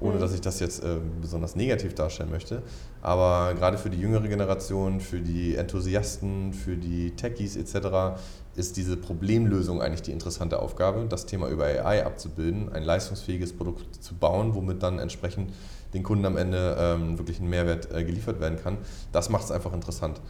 [0.00, 0.20] ohne mhm.
[0.20, 2.62] dass ich das jetzt äh, besonders negativ darstellen möchte.
[3.02, 8.20] Aber gerade für die jüngere Generation, für die Enthusiasten, für die Techies etc.
[8.56, 14.02] ist diese Problemlösung eigentlich die interessante Aufgabe, das Thema über AI abzubilden, ein leistungsfähiges Produkt
[14.02, 15.52] zu bauen, womit dann entsprechend
[15.94, 18.78] den Kunden am Ende ähm, wirklich ein Mehrwert äh, geliefert werden kann.
[19.12, 20.20] Das macht es einfach interessant.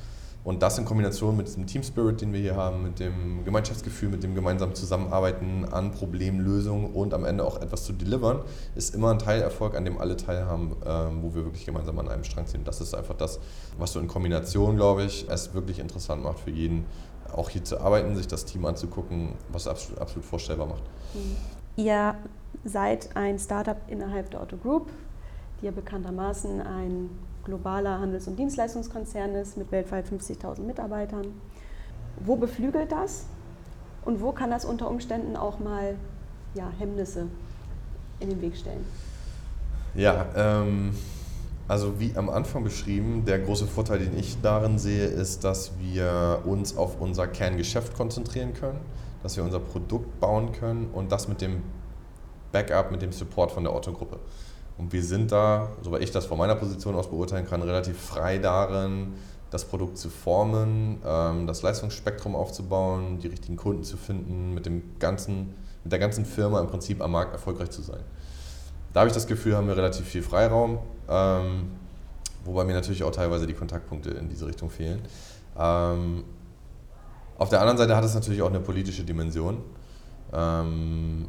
[0.42, 4.08] Und das in Kombination mit diesem Team Spirit, den wir hier haben, mit dem Gemeinschaftsgefühl,
[4.08, 8.40] mit dem gemeinsamen Zusammenarbeiten an Problemlösungen und am Ende auch etwas zu delivern,
[8.74, 12.24] ist immer ein Teilerfolg, an dem alle teilhaben, ähm, wo wir wirklich gemeinsam an einem
[12.24, 12.64] Strang ziehen.
[12.64, 13.38] Das ist einfach das,
[13.78, 16.86] was so in Kombination, glaube ich, es wirklich interessant macht für jeden,
[17.34, 20.82] auch hier zu arbeiten, sich das Team anzugucken, was absolut, absolut vorstellbar macht.
[21.76, 22.14] Ihr
[22.64, 24.88] seid ein Startup innerhalb der Otto Group,
[25.60, 27.10] die ja bekanntermaßen ein
[27.44, 31.26] globaler Handels- und Dienstleistungskonzern ist mit weltweit 50.000 Mitarbeitern.
[32.20, 33.26] Wo beflügelt das
[34.04, 35.96] und wo kann das unter Umständen auch mal
[36.54, 37.26] ja, Hemmnisse
[38.20, 38.84] in den Weg stellen?
[39.94, 40.94] Ja, ähm,
[41.68, 46.42] also wie am Anfang beschrieben, der große Vorteil, den ich darin sehe, ist, dass wir
[46.44, 48.80] uns auf unser Kerngeschäft konzentrieren können,
[49.22, 51.62] dass wir unser Produkt bauen können und das mit dem
[52.52, 54.18] Backup, mit dem Support von der Otto-Gruppe.
[54.80, 58.38] Und wir sind da, soweit ich das von meiner Position aus beurteilen kann, relativ frei
[58.38, 59.12] darin,
[59.50, 64.98] das Produkt zu formen, ähm, das Leistungsspektrum aufzubauen, die richtigen Kunden zu finden, mit, dem
[64.98, 68.00] ganzen, mit der ganzen Firma im Prinzip am Markt erfolgreich zu sein.
[68.94, 70.78] Da habe ich das Gefühl, haben wir relativ viel Freiraum,
[71.10, 71.72] ähm,
[72.46, 75.02] wobei mir natürlich auch teilweise die Kontaktpunkte in diese Richtung fehlen.
[75.58, 76.24] Ähm,
[77.36, 79.58] auf der anderen Seite hat es natürlich auch eine politische Dimension,
[80.32, 81.26] wo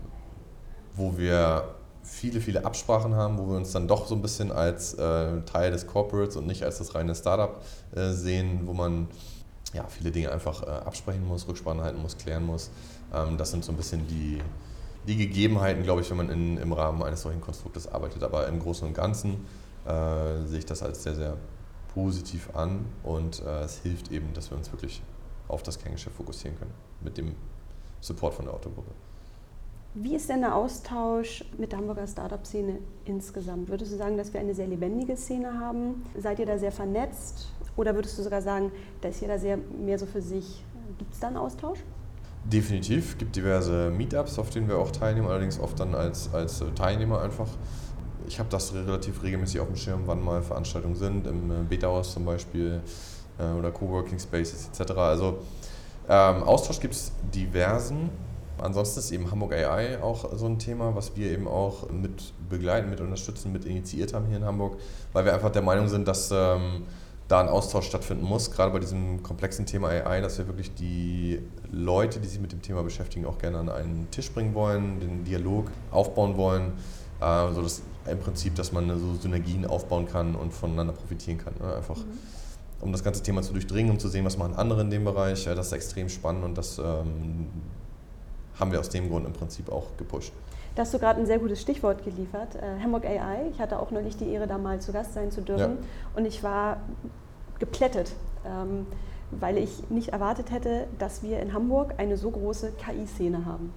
[1.18, 5.42] wir viele, viele Absprachen haben, wo wir uns dann doch so ein bisschen als äh,
[5.42, 7.62] Teil des Corporates und nicht als das reine Startup
[7.96, 9.08] äh, sehen, wo man
[9.74, 12.70] ja, viele Dinge einfach äh, absprechen muss, Rücksprachen halten muss, klären muss.
[13.14, 14.42] Ähm, das sind so ein bisschen die,
[15.08, 18.24] die Gegebenheiten, glaube ich, wenn man in, im Rahmen eines solchen Konstruktes arbeitet.
[18.24, 19.46] Aber im Großen und Ganzen
[19.86, 21.38] äh, sehe ich das als sehr, sehr
[21.94, 25.02] positiv an und äh, es hilft eben, dass wir uns wirklich
[25.48, 27.36] auf das Kerngeschäft fokussieren können mit dem
[28.00, 28.92] Support von der Autogruppe.
[29.94, 33.68] Wie ist denn der Austausch mit der Hamburger Startup-Szene insgesamt?
[33.68, 36.04] Würdest du sagen, dass wir eine sehr lebendige Szene haben?
[36.18, 37.50] Seid ihr da sehr vernetzt?
[37.76, 40.64] Oder würdest du sogar sagen, da ist jeder sehr mehr so für sich?
[40.98, 41.80] Gibt es da einen Austausch?
[42.46, 43.12] Definitiv.
[43.12, 47.22] Es gibt diverse Meetups, auf denen wir auch teilnehmen, allerdings oft dann als, als Teilnehmer
[47.22, 47.50] einfach.
[48.30, 52.14] ich habe das relativ regelmäßig auf dem Schirm, wann mal Veranstaltungen sind, im äh, Beta-Haus
[52.14, 52.80] zum Beispiel
[53.38, 54.92] äh, oder Coworking Spaces etc.
[54.94, 55.40] Also
[56.08, 58.10] ähm, Austausch gibt es diversen.
[58.62, 62.90] Ansonsten ist eben Hamburg AI auch so ein Thema, was wir eben auch mit begleiten,
[62.90, 64.78] mit unterstützen, mit initiiert haben hier in Hamburg,
[65.14, 66.84] weil wir einfach der Meinung sind, dass ähm,
[67.28, 71.40] da ein Austausch stattfinden muss, gerade bei diesem komplexen Thema AI, dass wir wirklich die
[71.72, 75.24] Leute, die sich mit dem Thema beschäftigen, auch gerne an einen Tisch bringen wollen, den
[75.24, 76.74] Dialog aufbauen wollen,
[77.22, 81.54] äh, so dass im Prinzip, dass man so Synergien aufbauen kann und voneinander profitieren kann.
[81.60, 81.76] Ne?
[81.76, 82.18] Einfach mhm.
[82.82, 85.46] um das ganze Thema zu durchdringen, um zu sehen, was machen andere in dem Bereich.
[85.46, 87.48] Das ist extrem spannend und das ähm,
[88.62, 90.32] haben wir aus dem Grund im Prinzip auch gepusht.
[90.76, 92.56] Da hast du gerade ein sehr gutes Stichwort geliefert.
[92.56, 93.50] Äh, Hamburg AI.
[93.52, 95.80] Ich hatte auch neulich die Ehre, da mal zu Gast sein zu dürfen.
[95.82, 95.88] Ja.
[96.16, 96.78] Und ich war
[97.60, 98.14] geplättet,
[98.46, 98.88] ähm,
[99.32, 103.74] weil ich nicht erwartet hätte, dass wir in Hamburg eine so große KI-Szene haben.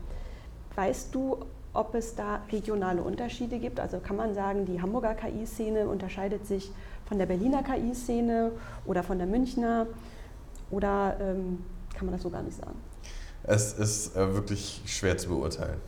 [0.76, 1.38] Weißt du,
[1.72, 3.80] ob es da regionale Unterschiede gibt?
[3.80, 6.70] Also kann man sagen, die Hamburger KI-Szene unterscheidet sich
[7.06, 8.52] von der Berliner KI-Szene
[8.86, 9.86] oder von der Münchner?
[10.70, 12.76] Oder ähm, kann man das so gar nicht sagen?
[13.44, 15.80] Es ist äh, wirklich schwer zu beurteilen.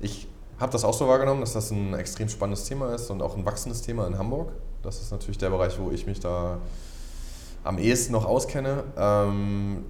[0.00, 0.28] Ich
[0.60, 3.44] habe das auch so wahrgenommen, dass das ein extrem spannendes Thema ist und auch ein
[3.44, 4.52] wachsendes Thema in Hamburg.
[4.82, 6.58] Das ist natürlich der Bereich, wo ich mich da
[7.64, 8.84] am ehesten noch auskenne.
[8.96, 9.84] Ähm,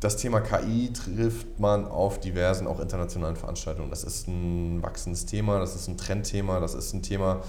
[0.00, 3.90] das Thema KI trifft man auf diversen, auch internationalen Veranstaltungen.
[3.90, 7.40] Das ist ein wachsendes Thema, das ist ein Trendthema, das ist ein Thema,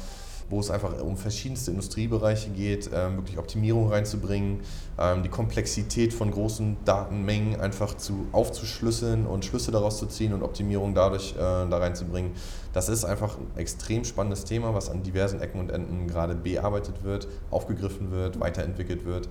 [0.49, 4.61] wo es einfach um verschiedenste Industriebereiche geht, ähm, wirklich Optimierung reinzubringen,
[4.97, 10.43] ähm, die Komplexität von großen Datenmengen einfach zu, aufzuschlüsseln und Schlüsse daraus zu ziehen und
[10.43, 12.31] Optimierung dadurch äh, da reinzubringen.
[12.73, 17.03] Das ist einfach ein extrem spannendes Thema, was an diversen Ecken und Enden gerade bearbeitet
[17.03, 19.29] wird, aufgegriffen wird, weiterentwickelt wird.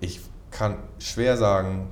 [0.00, 1.88] Ich kann schwer sagen,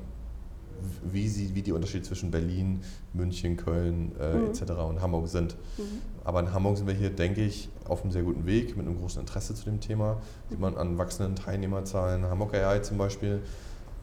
[1.03, 2.81] wie, sie, wie die Unterschiede zwischen Berlin,
[3.13, 4.47] München, Köln äh, mhm.
[4.47, 4.73] etc.
[4.89, 5.57] und Hamburg sind.
[5.79, 6.03] Mhm.
[6.25, 8.99] Aber in Hamburg sind wir hier, denke ich, auf einem sehr guten Weg mit einem
[8.99, 10.17] großen Interesse zu dem Thema.
[10.49, 13.43] Sieht man an wachsenden Teilnehmerzahlen, Hamburg AI zum Beispiel.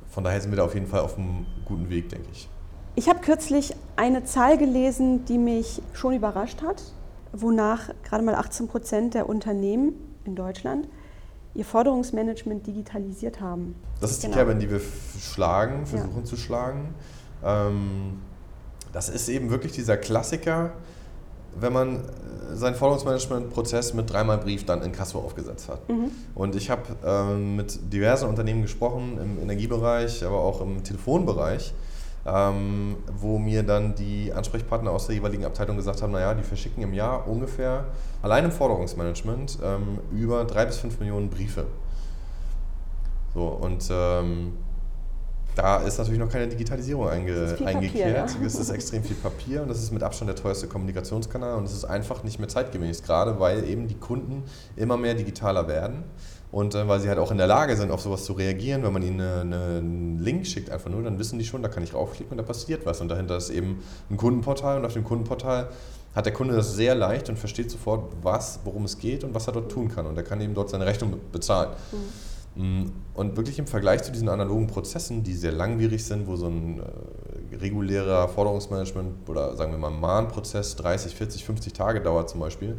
[0.09, 2.47] Von daher sind wir da auf jeden Fall auf einem guten Weg, denke ich.
[2.95, 6.83] Ich habe kürzlich eine Zahl gelesen, die mich schon überrascht hat,
[7.31, 9.93] wonach gerade mal 18 Prozent der Unternehmen
[10.25, 10.87] in Deutschland
[11.53, 13.75] ihr Forderungsmanagement digitalisiert haben.
[13.99, 14.37] Das ist die genau.
[14.37, 14.81] Kerbe, in die wir
[15.19, 16.23] schlagen, versuchen ja.
[16.23, 16.93] zu schlagen.
[17.43, 18.21] Ähm,
[18.93, 20.73] das ist eben wirklich dieser Klassiker,
[21.59, 25.87] wenn man äh, seinen Forderungsmanagement-Prozess mit dreimal Brief dann in Kasso aufgesetzt hat.
[25.89, 26.11] Mhm.
[26.35, 31.73] Und ich habe ähm, mit diversen Unternehmen gesprochen, im Energiebereich, aber auch im Telefonbereich,
[32.25, 36.83] ähm, wo mir dann die Ansprechpartner aus der jeweiligen Abteilung gesagt haben, naja, die verschicken
[36.83, 37.85] im Jahr ungefähr
[38.21, 41.65] allein im Forderungsmanagement ähm, über drei bis fünf Millionen Briefe.
[43.33, 44.53] So, und ähm,
[45.55, 48.27] da ist natürlich noch keine Digitalisierung einge eingekehrt.
[48.27, 48.45] Papier, ja?
[48.45, 51.73] Es ist extrem viel Papier und das ist mit Abstand der teuerste Kommunikationskanal und es
[51.73, 54.43] ist einfach nicht mehr zeitgemäß, gerade weil eben die Kunden
[54.75, 56.03] immer mehr digitaler werden
[56.51, 58.83] und äh, weil sie halt auch in der Lage sind, auf sowas zu reagieren.
[58.83, 61.69] Wenn man ihnen eine, eine, einen Link schickt, einfach nur, dann wissen die schon, da
[61.69, 62.99] kann ich raufklicken und da passiert was.
[62.99, 65.69] Und dahinter ist eben ein Kundenportal und auf dem Kundenportal
[66.13, 69.47] hat der Kunde das sehr leicht und versteht sofort, was, worum es geht und was
[69.47, 70.05] er dort tun kann.
[70.05, 71.69] Und er kann eben dort seine Rechnung bezahlen.
[71.91, 72.30] Mhm.
[72.55, 76.79] Und wirklich im Vergleich zu diesen analogen Prozessen, die sehr langwierig sind, wo so ein
[76.79, 82.77] äh, regulärer Forderungsmanagement oder sagen wir mal Mahnprozess 30, 40, 50 Tage dauert zum Beispiel,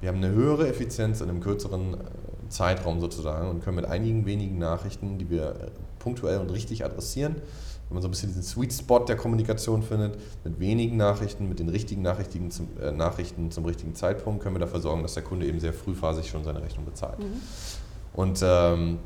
[0.00, 1.98] wir haben eine höhere Effizienz in einem kürzeren äh,
[2.48, 7.36] Zeitraum sozusagen und können mit einigen wenigen Nachrichten, die wir äh, punktuell und richtig adressieren,
[7.88, 11.60] wenn man so ein bisschen diesen Sweet Spot der Kommunikation findet, mit wenigen Nachrichten, mit
[11.60, 15.46] den richtigen Nachrichten zum, Nachrichten zum richtigen Zeitpunkt, können wir dafür sorgen, dass der Kunde
[15.46, 17.20] eben sehr frühphasig schon seine Rechnung bezahlt.
[17.20, 17.40] Mhm.
[18.14, 18.98] Und ähm,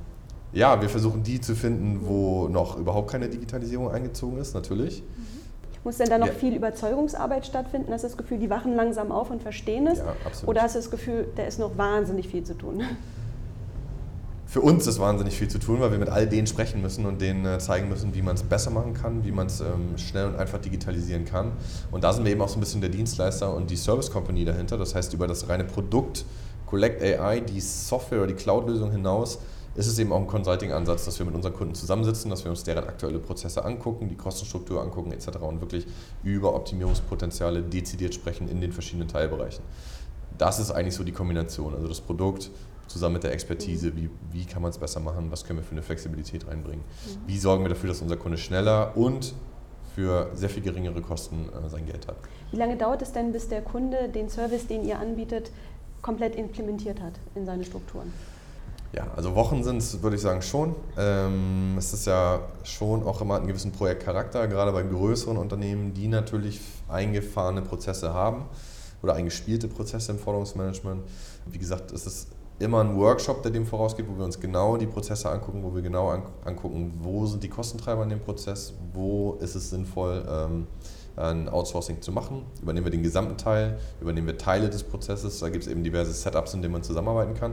[0.52, 5.02] ja, wir versuchen die zu finden, wo noch überhaupt keine Digitalisierung eingezogen ist, natürlich.
[5.02, 5.36] Mhm.
[5.86, 6.32] Muss denn da noch ja.
[6.32, 7.92] viel Überzeugungsarbeit stattfinden?
[7.92, 9.98] Hast du das Gefühl, die wachen langsam auf und verstehen es?
[9.98, 10.48] Ja, absolut.
[10.48, 12.82] Oder hast du das Gefühl, da ist noch wahnsinnig viel zu tun?
[14.46, 17.20] Für uns ist wahnsinnig viel zu tun, weil wir mit all denen sprechen müssen und
[17.20, 20.26] denen äh, zeigen müssen, wie man es besser machen kann, wie man es ähm, schnell
[20.26, 21.52] und einfach digitalisieren kann.
[21.92, 24.44] Und da sind wir eben auch so ein bisschen der Dienstleister und die Service Company
[24.44, 24.78] dahinter.
[24.78, 26.24] Das heißt, über das reine Produkt
[26.66, 29.38] Collect AI, die Software oder die Cloud-Lösung hinaus,
[29.76, 32.64] ist es eben auch ein Consulting-Ansatz, dass wir mit unseren Kunden zusammensitzen, dass wir uns
[32.64, 35.38] deren aktuelle Prozesse angucken, die Kostenstruktur angucken etc.
[35.40, 35.86] und wirklich
[36.24, 39.62] über Optimierungspotenziale dezidiert sprechen in den verschiedenen Teilbereichen.
[40.38, 42.50] Das ist eigentlich so die Kombination, also das Produkt
[42.86, 45.72] zusammen mit der Expertise, wie, wie kann man es besser machen, was können wir für
[45.72, 47.28] eine Flexibilität reinbringen, mhm.
[47.28, 49.34] wie sorgen wir dafür, dass unser Kunde schneller und
[49.94, 52.16] für sehr viel geringere Kosten äh, sein Geld hat.
[52.50, 55.50] Wie lange dauert es denn, bis der Kunde den Service, den ihr anbietet,
[56.06, 58.12] komplett implementiert hat in seine Strukturen?
[58.92, 60.76] Ja, also Wochen sind es, würde ich sagen, schon.
[60.96, 66.06] Ähm, es ist ja schon auch immer einen gewissen Projektcharakter, gerade bei größeren Unternehmen, die
[66.06, 68.44] natürlich eingefahrene Prozesse haben
[69.02, 71.02] oder eingespielte Prozesse im Forderungsmanagement.
[71.46, 72.28] Wie gesagt, es ist
[72.60, 75.82] immer ein Workshop, der dem vorausgeht, wo wir uns genau die Prozesse angucken, wo wir
[75.82, 76.08] genau
[76.44, 80.68] angucken, wo sind die Kostentreiber in dem Prozess, wo ist es sinnvoll, ähm,
[81.16, 82.42] ein Outsourcing zu machen.
[82.62, 85.38] Übernehmen wir den gesamten Teil, übernehmen wir Teile des Prozesses.
[85.40, 87.52] Da gibt es eben diverse Setups, in denen man zusammenarbeiten kann.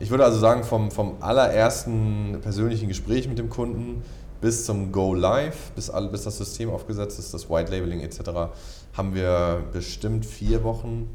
[0.00, 4.02] Ich würde also sagen, vom, vom allerersten persönlichen Gespräch mit dem Kunden
[4.40, 8.52] bis zum Go Live, bis, bis das System aufgesetzt ist, das White Labeling etc.,
[8.92, 11.08] haben wir bestimmt vier Wochen,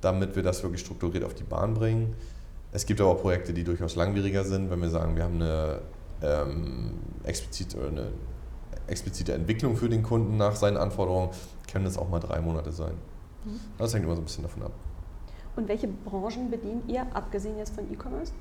[0.00, 2.14] damit wir das wirklich strukturiert auf die Bahn bringen.
[2.72, 5.80] Es gibt aber auch Projekte, die durchaus langwieriger sind, wenn wir sagen, wir haben eine
[6.22, 6.90] ähm,
[7.24, 8.08] explizite, eine
[8.90, 11.30] explizite Entwicklung für den Kunden nach seinen Anforderungen,
[11.70, 12.94] können es auch mal drei Monate sein.
[13.44, 13.60] Mhm.
[13.78, 14.72] Das hängt immer so ein bisschen davon ab.
[15.56, 18.32] Und welche Branchen bedient ihr, abgesehen jetzt von E-Commerce?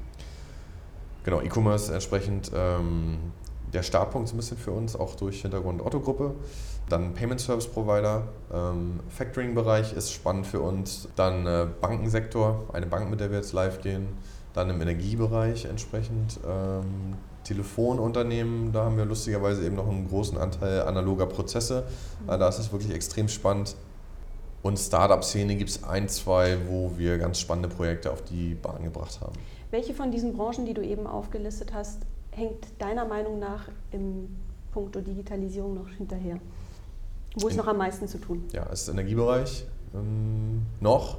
[1.24, 3.18] Genau, E-Commerce entsprechend ähm,
[3.74, 6.34] der Startpunkt so ein bisschen für uns, auch durch Hintergrund Otto-Gruppe.
[6.88, 11.08] Dann Payment Service Provider, ähm, Factoring-Bereich ist spannend für uns.
[11.16, 14.08] Dann äh, Bankensektor, eine Bank, mit der wir jetzt live gehen.
[14.54, 16.40] Dann im Energiebereich entsprechend.
[16.48, 17.16] Ähm,
[17.50, 21.84] Telefonunternehmen, da haben wir lustigerweise eben noch einen großen Anteil analoger Prozesse.
[22.22, 22.28] Mhm.
[22.28, 23.76] Da ist es wirklich extrem spannend.
[24.62, 29.20] Und Startup-Szene gibt es ein, zwei, wo wir ganz spannende Projekte auf die Bahn gebracht
[29.22, 29.34] haben.
[29.72, 34.36] Welche von diesen Branchen, die du eben aufgelistet hast, hängt deiner Meinung nach im
[34.72, 36.40] Punkto Digitalisierung noch hinterher?
[37.36, 38.44] Wo ist noch am meisten zu tun?
[38.54, 41.18] Ja, es ist der Energiebereich ähm, noch.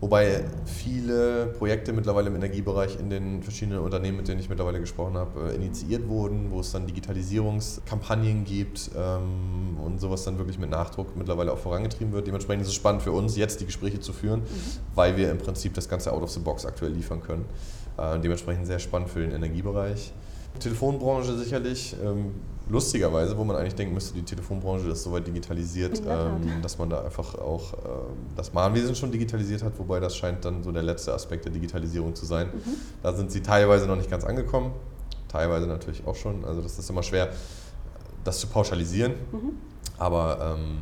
[0.00, 5.16] Wobei viele Projekte mittlerweile im Energiebereich in den verschiedenen Unternehmen, mit denen ich mittlerweile gesprochen
[5.16, 10.68] habe, äh, initiiert wurden, wo es dann Digitalisierungskampagnen gibt ähm, und sowas dann wirklich mit
[10.68, 12.26] Nachdruck mittlerweile auch vorangetrieben wird.
[12.26, 14.46] Dementsprechend ist es spannend für uns, jetzt die Gespräche zu führen, mhm.
[14.94, 17.46] weil wir im Prinzip das Ganze out of the box aktuell liefern können.
[17.96, 20.12] Äh, dementsprechend sehr spannend für den Energiebereich.
[20.60, 21.96] Telefonbranche sicherlich.
[22.04, 22.32] Ähm,
[22.68, 27.02] lustigerweise, wo man eigentlich denken müsste, die Telefonbranche ist soweit digitalisiert, ähm, dass man da
[27.02, 31.14] einfach auch ähm, das Mahnwesen schon digitalisiert hat, wobei das scheint dann so der letzte
[31.14, 32.48] Aspekt der Digitalisierung zu sein.
[32.48, 32.74] Mhm.
[33.02, 34.72] Da sind sie teilweise noch nicht ganz angekommen,
[35.28, 36.44] teilweise natürlich auch schon.
[36.44, 37.30] Also das ist immer schwer,
[38.24, 39.52] das zu pauschalisieren, mhm.
[39.98, 40.78] aber ähm,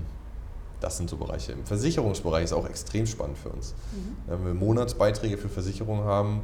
[0.81, 1.53] das sind so Bereiche.
[1.53, 3.75] Im Versicherungsbereich ist auch extrem spannend für uns.
[3.93, 4.31] Mhm.
[4.31, 6.43] Wenn wir Monatsbeiträge für Versicherungen haben,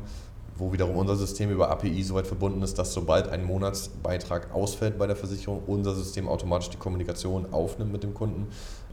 [0.61, 4.99] wo wiederum unser System über API so weit verbunden ist, dass sobald ein Monatsbeitrag ausfällt
[4.99, 8.47] bei der Versicherung, unser System automatisch die Kommunikation aufnimmt mit dem Kunden,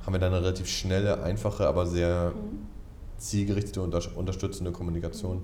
[0.06, 2.32] haben wir dann eine relativ schnelle, einfache, aber sehr
[3.17, 5.41] zielgerichtete, unterstützende Kommunikation.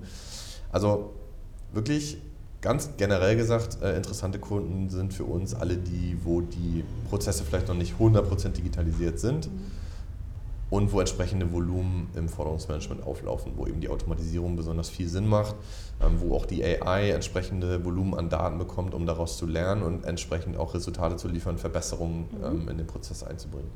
[0.72, 1.12] Also
[1.72, 2.16] wirklich
[2.62, 7.68] ganz generell gesagt, äh, interessante Kunden sind für uns alle die, wo die Prozesse vielleicht
[7.68, 9.52] noch nicht 100% digitalisiert sind.
[9.52, 9.83] Mhm
[10.74, 15.54] und wo entsprechende Volumen im Forderungsmanagement auflaufen, wo eben die Automatisierung besonders viel Sinn macht,
[16.02, 20.04] ähm, wo auch die AI entsprechende Volumen an Daten bekommt, um daraus zu lernen und
[20.04, 22.44] entsprechend auch Resultate zu liefern, Verbesserungen mhm.
[22.44, 23.70] Ähm, in den Prozess einzubringen.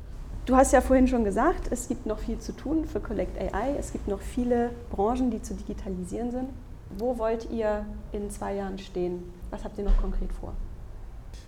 [0.45, 3.75] Du hast ja vorhin schon gesagt, es gibt noch viel zu tun für Collect AI.
[3.79, 6.49] Es gibt noch viele Branchen, die zu digitalisieren sind.
[6.97, 9.23] Wo wollt ihr in zwei Jahren stehen?
[9.51, 10.53] Was habt ihr noch konkret vor?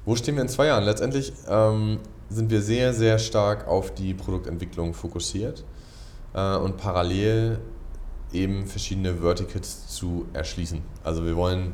[0.04, 0.84] Wo stehen wir in zwei Jahren?
[0.84, 5.64] Letztendlich ähm, sind wir sehr, sehr stark auf die Produktentwicklung fokussiert
[6.34, 7.60] äh, und parallel
[8.34, 10.82] eben verschiedene Verticals zu erschließen.
[11.04, 11.74] Also wir wollen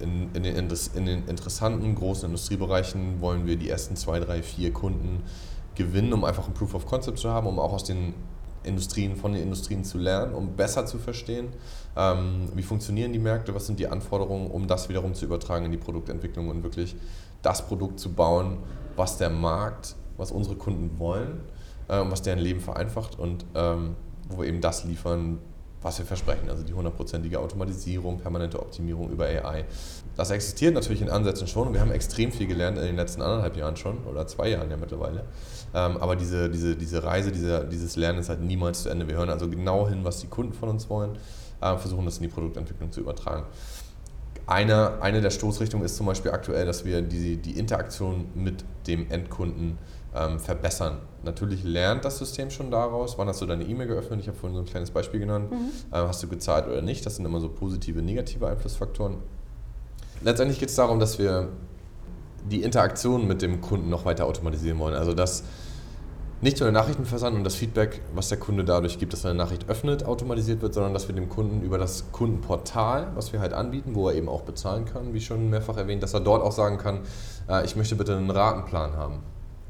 [0.00, 0.56] in, in, den,
[0.94, 5.22] in den interessanten großen Industriebereichen wollen wir die ersten zwei, drei, vier Kunden
[5.76, 8.14] gewinnen, um einfach ein Proof of Concept zu haben, um auch aus den
[8.64, 11.48] Industrien, von den Industrien zu lernen, um besser zu verstehen,
[11.96, 15.72] ähm, wie funktionieren die Märkte, was sind die Anforderungen, um das wiederum zu übertragen in
[15.72, 16.96] die Produktentwicklung und wirklich
[17.42, 18.58] das Produkt zu bauen,
[18.96, 21.40] was der Markt, was unsere Kunden wollen,
[21.88, 23.96] äh, was deren Leben vereinfacht und ähm,
[24.28, 25.38] wo wir eben das liefern,
[25.80, 29.64] was wir versprechen, also die hundertprozentige Automatisierung, permanente Optimierung über AI.
[30.16, 33.22] Das existiert natürlich in Ansätzen schon und wir haben extrem viel gelernt in den letzten
[33.22, 35.24] anderthalb Jahren schon oder zwei Jahren ja mittlerweile.
[35.74, 39.06] Ähm, aber diese, diese, diese Reise, diese, dieses Lernen ist halt niemals zu Ende.
[39.06, 41.16] Wir hören also genau hin, was die Kunden von uns wollen,
[41.60, 43.44] äh, versuchen das in die Produktentwicklung zu übertragen.
[44.48, 49.10] Eine, eine der Stoßrichtungen ist zum Beispiel aktuell, dass wir die, die Interaktion mit dem
[49.10, 49.76] Endkunden
[50.14, 51.02] ähm, verbessern.
[51.22, 54.56] Natürlich lernt das System schon daraus, wann hast du deine E-Mail geöffnet, ich habe vorhin
[54.56, 55.56] so ein kleines Beispiel genannt, mhm.
[55.92, 59.18] ähm, hast du gezahlt oder nicht, das sind immer so positive, negative Einflussfaktoren.
[60.22, 61.50] Letztendlich geht es darum, dass wir
[62.50, 64.94] die Interaktion mit dem Kunden noch weiter automatisieren wollen.
[64.94, 65.44] Also dass
[66.40, 69.38] nicht nur der Nachrichtenversand und das Feedback, was der Kunde dadurch gibt, dass er eine
[69.38, 73.52] Nachricht öffnet, automatisiert wird, sondern dass wir dem Kunden über das Kundenportal, was wir halt
[73.52, 76.52] anbieten, wo er eben auch bezahlen kann, wie schon mehrfach erwähnt, dass er dort auch
[76.52, 77.00] sagen kann,
[77.48, 79.18] äh, ich möchte bitte einen Ratenplan haben.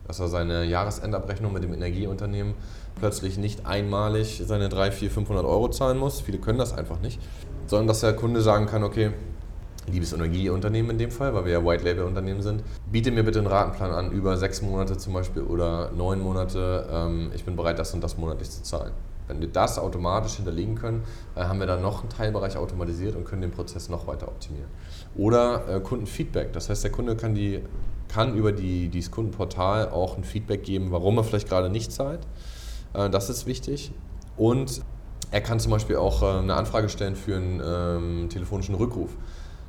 [0.06, 2.54] Dass er seine Jahresendabrechnung mit dem Energieunternehmen
[2.98, 6.20] plötzlich nicht einmalig seine 3, 4, 500 Euro zahlen muss.
[6.20, 7.20] Viele können das einfach nicht.
[7.66, 9.12] Sondern dass der Kunde sagen kann, okay,
[9.88, 13.38] liebes Energieunternehmen in dem Fall, weil wir ja White Label Unternehmen sind, biete mir bitte
[13.38, 16.86] einen Ratenplan an über sechs Monate zum Beispiel oder neun Monate.
[16.90, 18.92] Ähm, ich bin bereit, das und das monatlich zu zahlen.
[19.28, 21.02] Wenn wir das automatisch hinterlegen können,
[21.36, 24.68] äh, haben wir dann noch einen Teilbereich automatisiert und können den Prozess noch weiter optimieren.
[25.16, 26.52] Oder äh, Kundenfeedback.
[26.52, 27.60] Das heißt, der Kunde kann, die,
[28.08, 32.20] kann über die, dieses Kundenportal auch ein Feedback geben, warum er vielleicht gerade nicht zahlt.
[32.94, 33.92] Äh, das ist wichtig.
[34.36, 34.82] Und
[35.30, 39.10] er kann zum Beispiel auch eine Anfrage stellen für einen ähm, telefonischen Rückruf.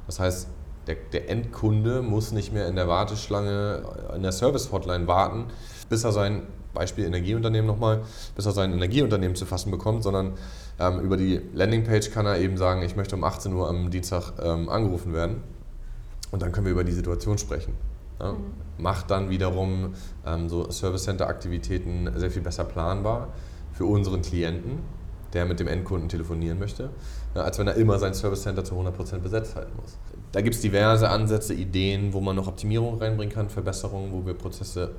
[0.09, 0.47] Das heißt,
[0.87, 3.83] der, der, Endkunde muss nicht mehr in der Warteschlange
[4.15, 5.45] in der Service-Hotline warten,
[5.87, 8.01] bis er sein Beispiel Energieunternehmen nochmal,
[8.35, 10.33] bis er sein Energieunternehmen zu fassen bekommt, sondern
[10.79, 14.33] ähm, über die Landingpage kann er eben sagen, ich möchte um 18 Uhr am Dienstag
[14.41, 15.43] ähm, angerufen werden.
[16.31, 17.75] Und dann können wir über die Situation sprechen.
[18.19, 18.31] Ja?
[18.31, 18.37] Mhm.
[18.79, 19.93] Macht dann wiederum
[20.25, 23.27] ähm, so Service Center Aktivitäten sehr viel besser planbar
[23.73, 24.79] für unseren Klienten,
[25.33, 26.89] der mit dem Endkunden telefonieren möchte,
[27.35, 29.97] ja, als wenn er immer sein Service Center zu 100% besetzt halten muss.
[30.31, 34.33] Da gibt es diverse Ansätze, Ideen, wo man noch Optimierung reinbringen kann, Verbesserungen, wo wir
[34.33, 34.91] Prozesse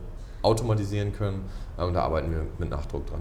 [0.43, 1.45] automatisieren können.
[1.79, 3.21] Äh, und da arbeiten wir mit Nachdruck dran.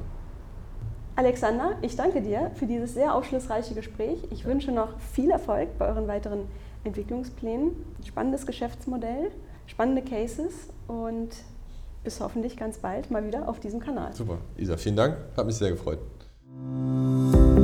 [1.15, 4.19] Alexander, ich danke dir für dieses sehr aufschlussreiche Gespräch.
[4.31, 6.47] Ich wünsche noch viel Erfolg bei euren weiteren
[6.85, 7.71] Entwicklungsplänen.
[8.05, 9.31] Spannendes Geschäftsmodell,
[9.67, 10.53] spannende Cases
[10.87, 11.29] und
[12.05, 14.13] bis hoffentlich ganz bald mal wieder auf diesem Kanal.
[14.13, 15.17] Super, Isa, vielen Dank.
[15.35, 15.99] Hat mich sehr gefreut.
[16.51, 17.58] Thank you.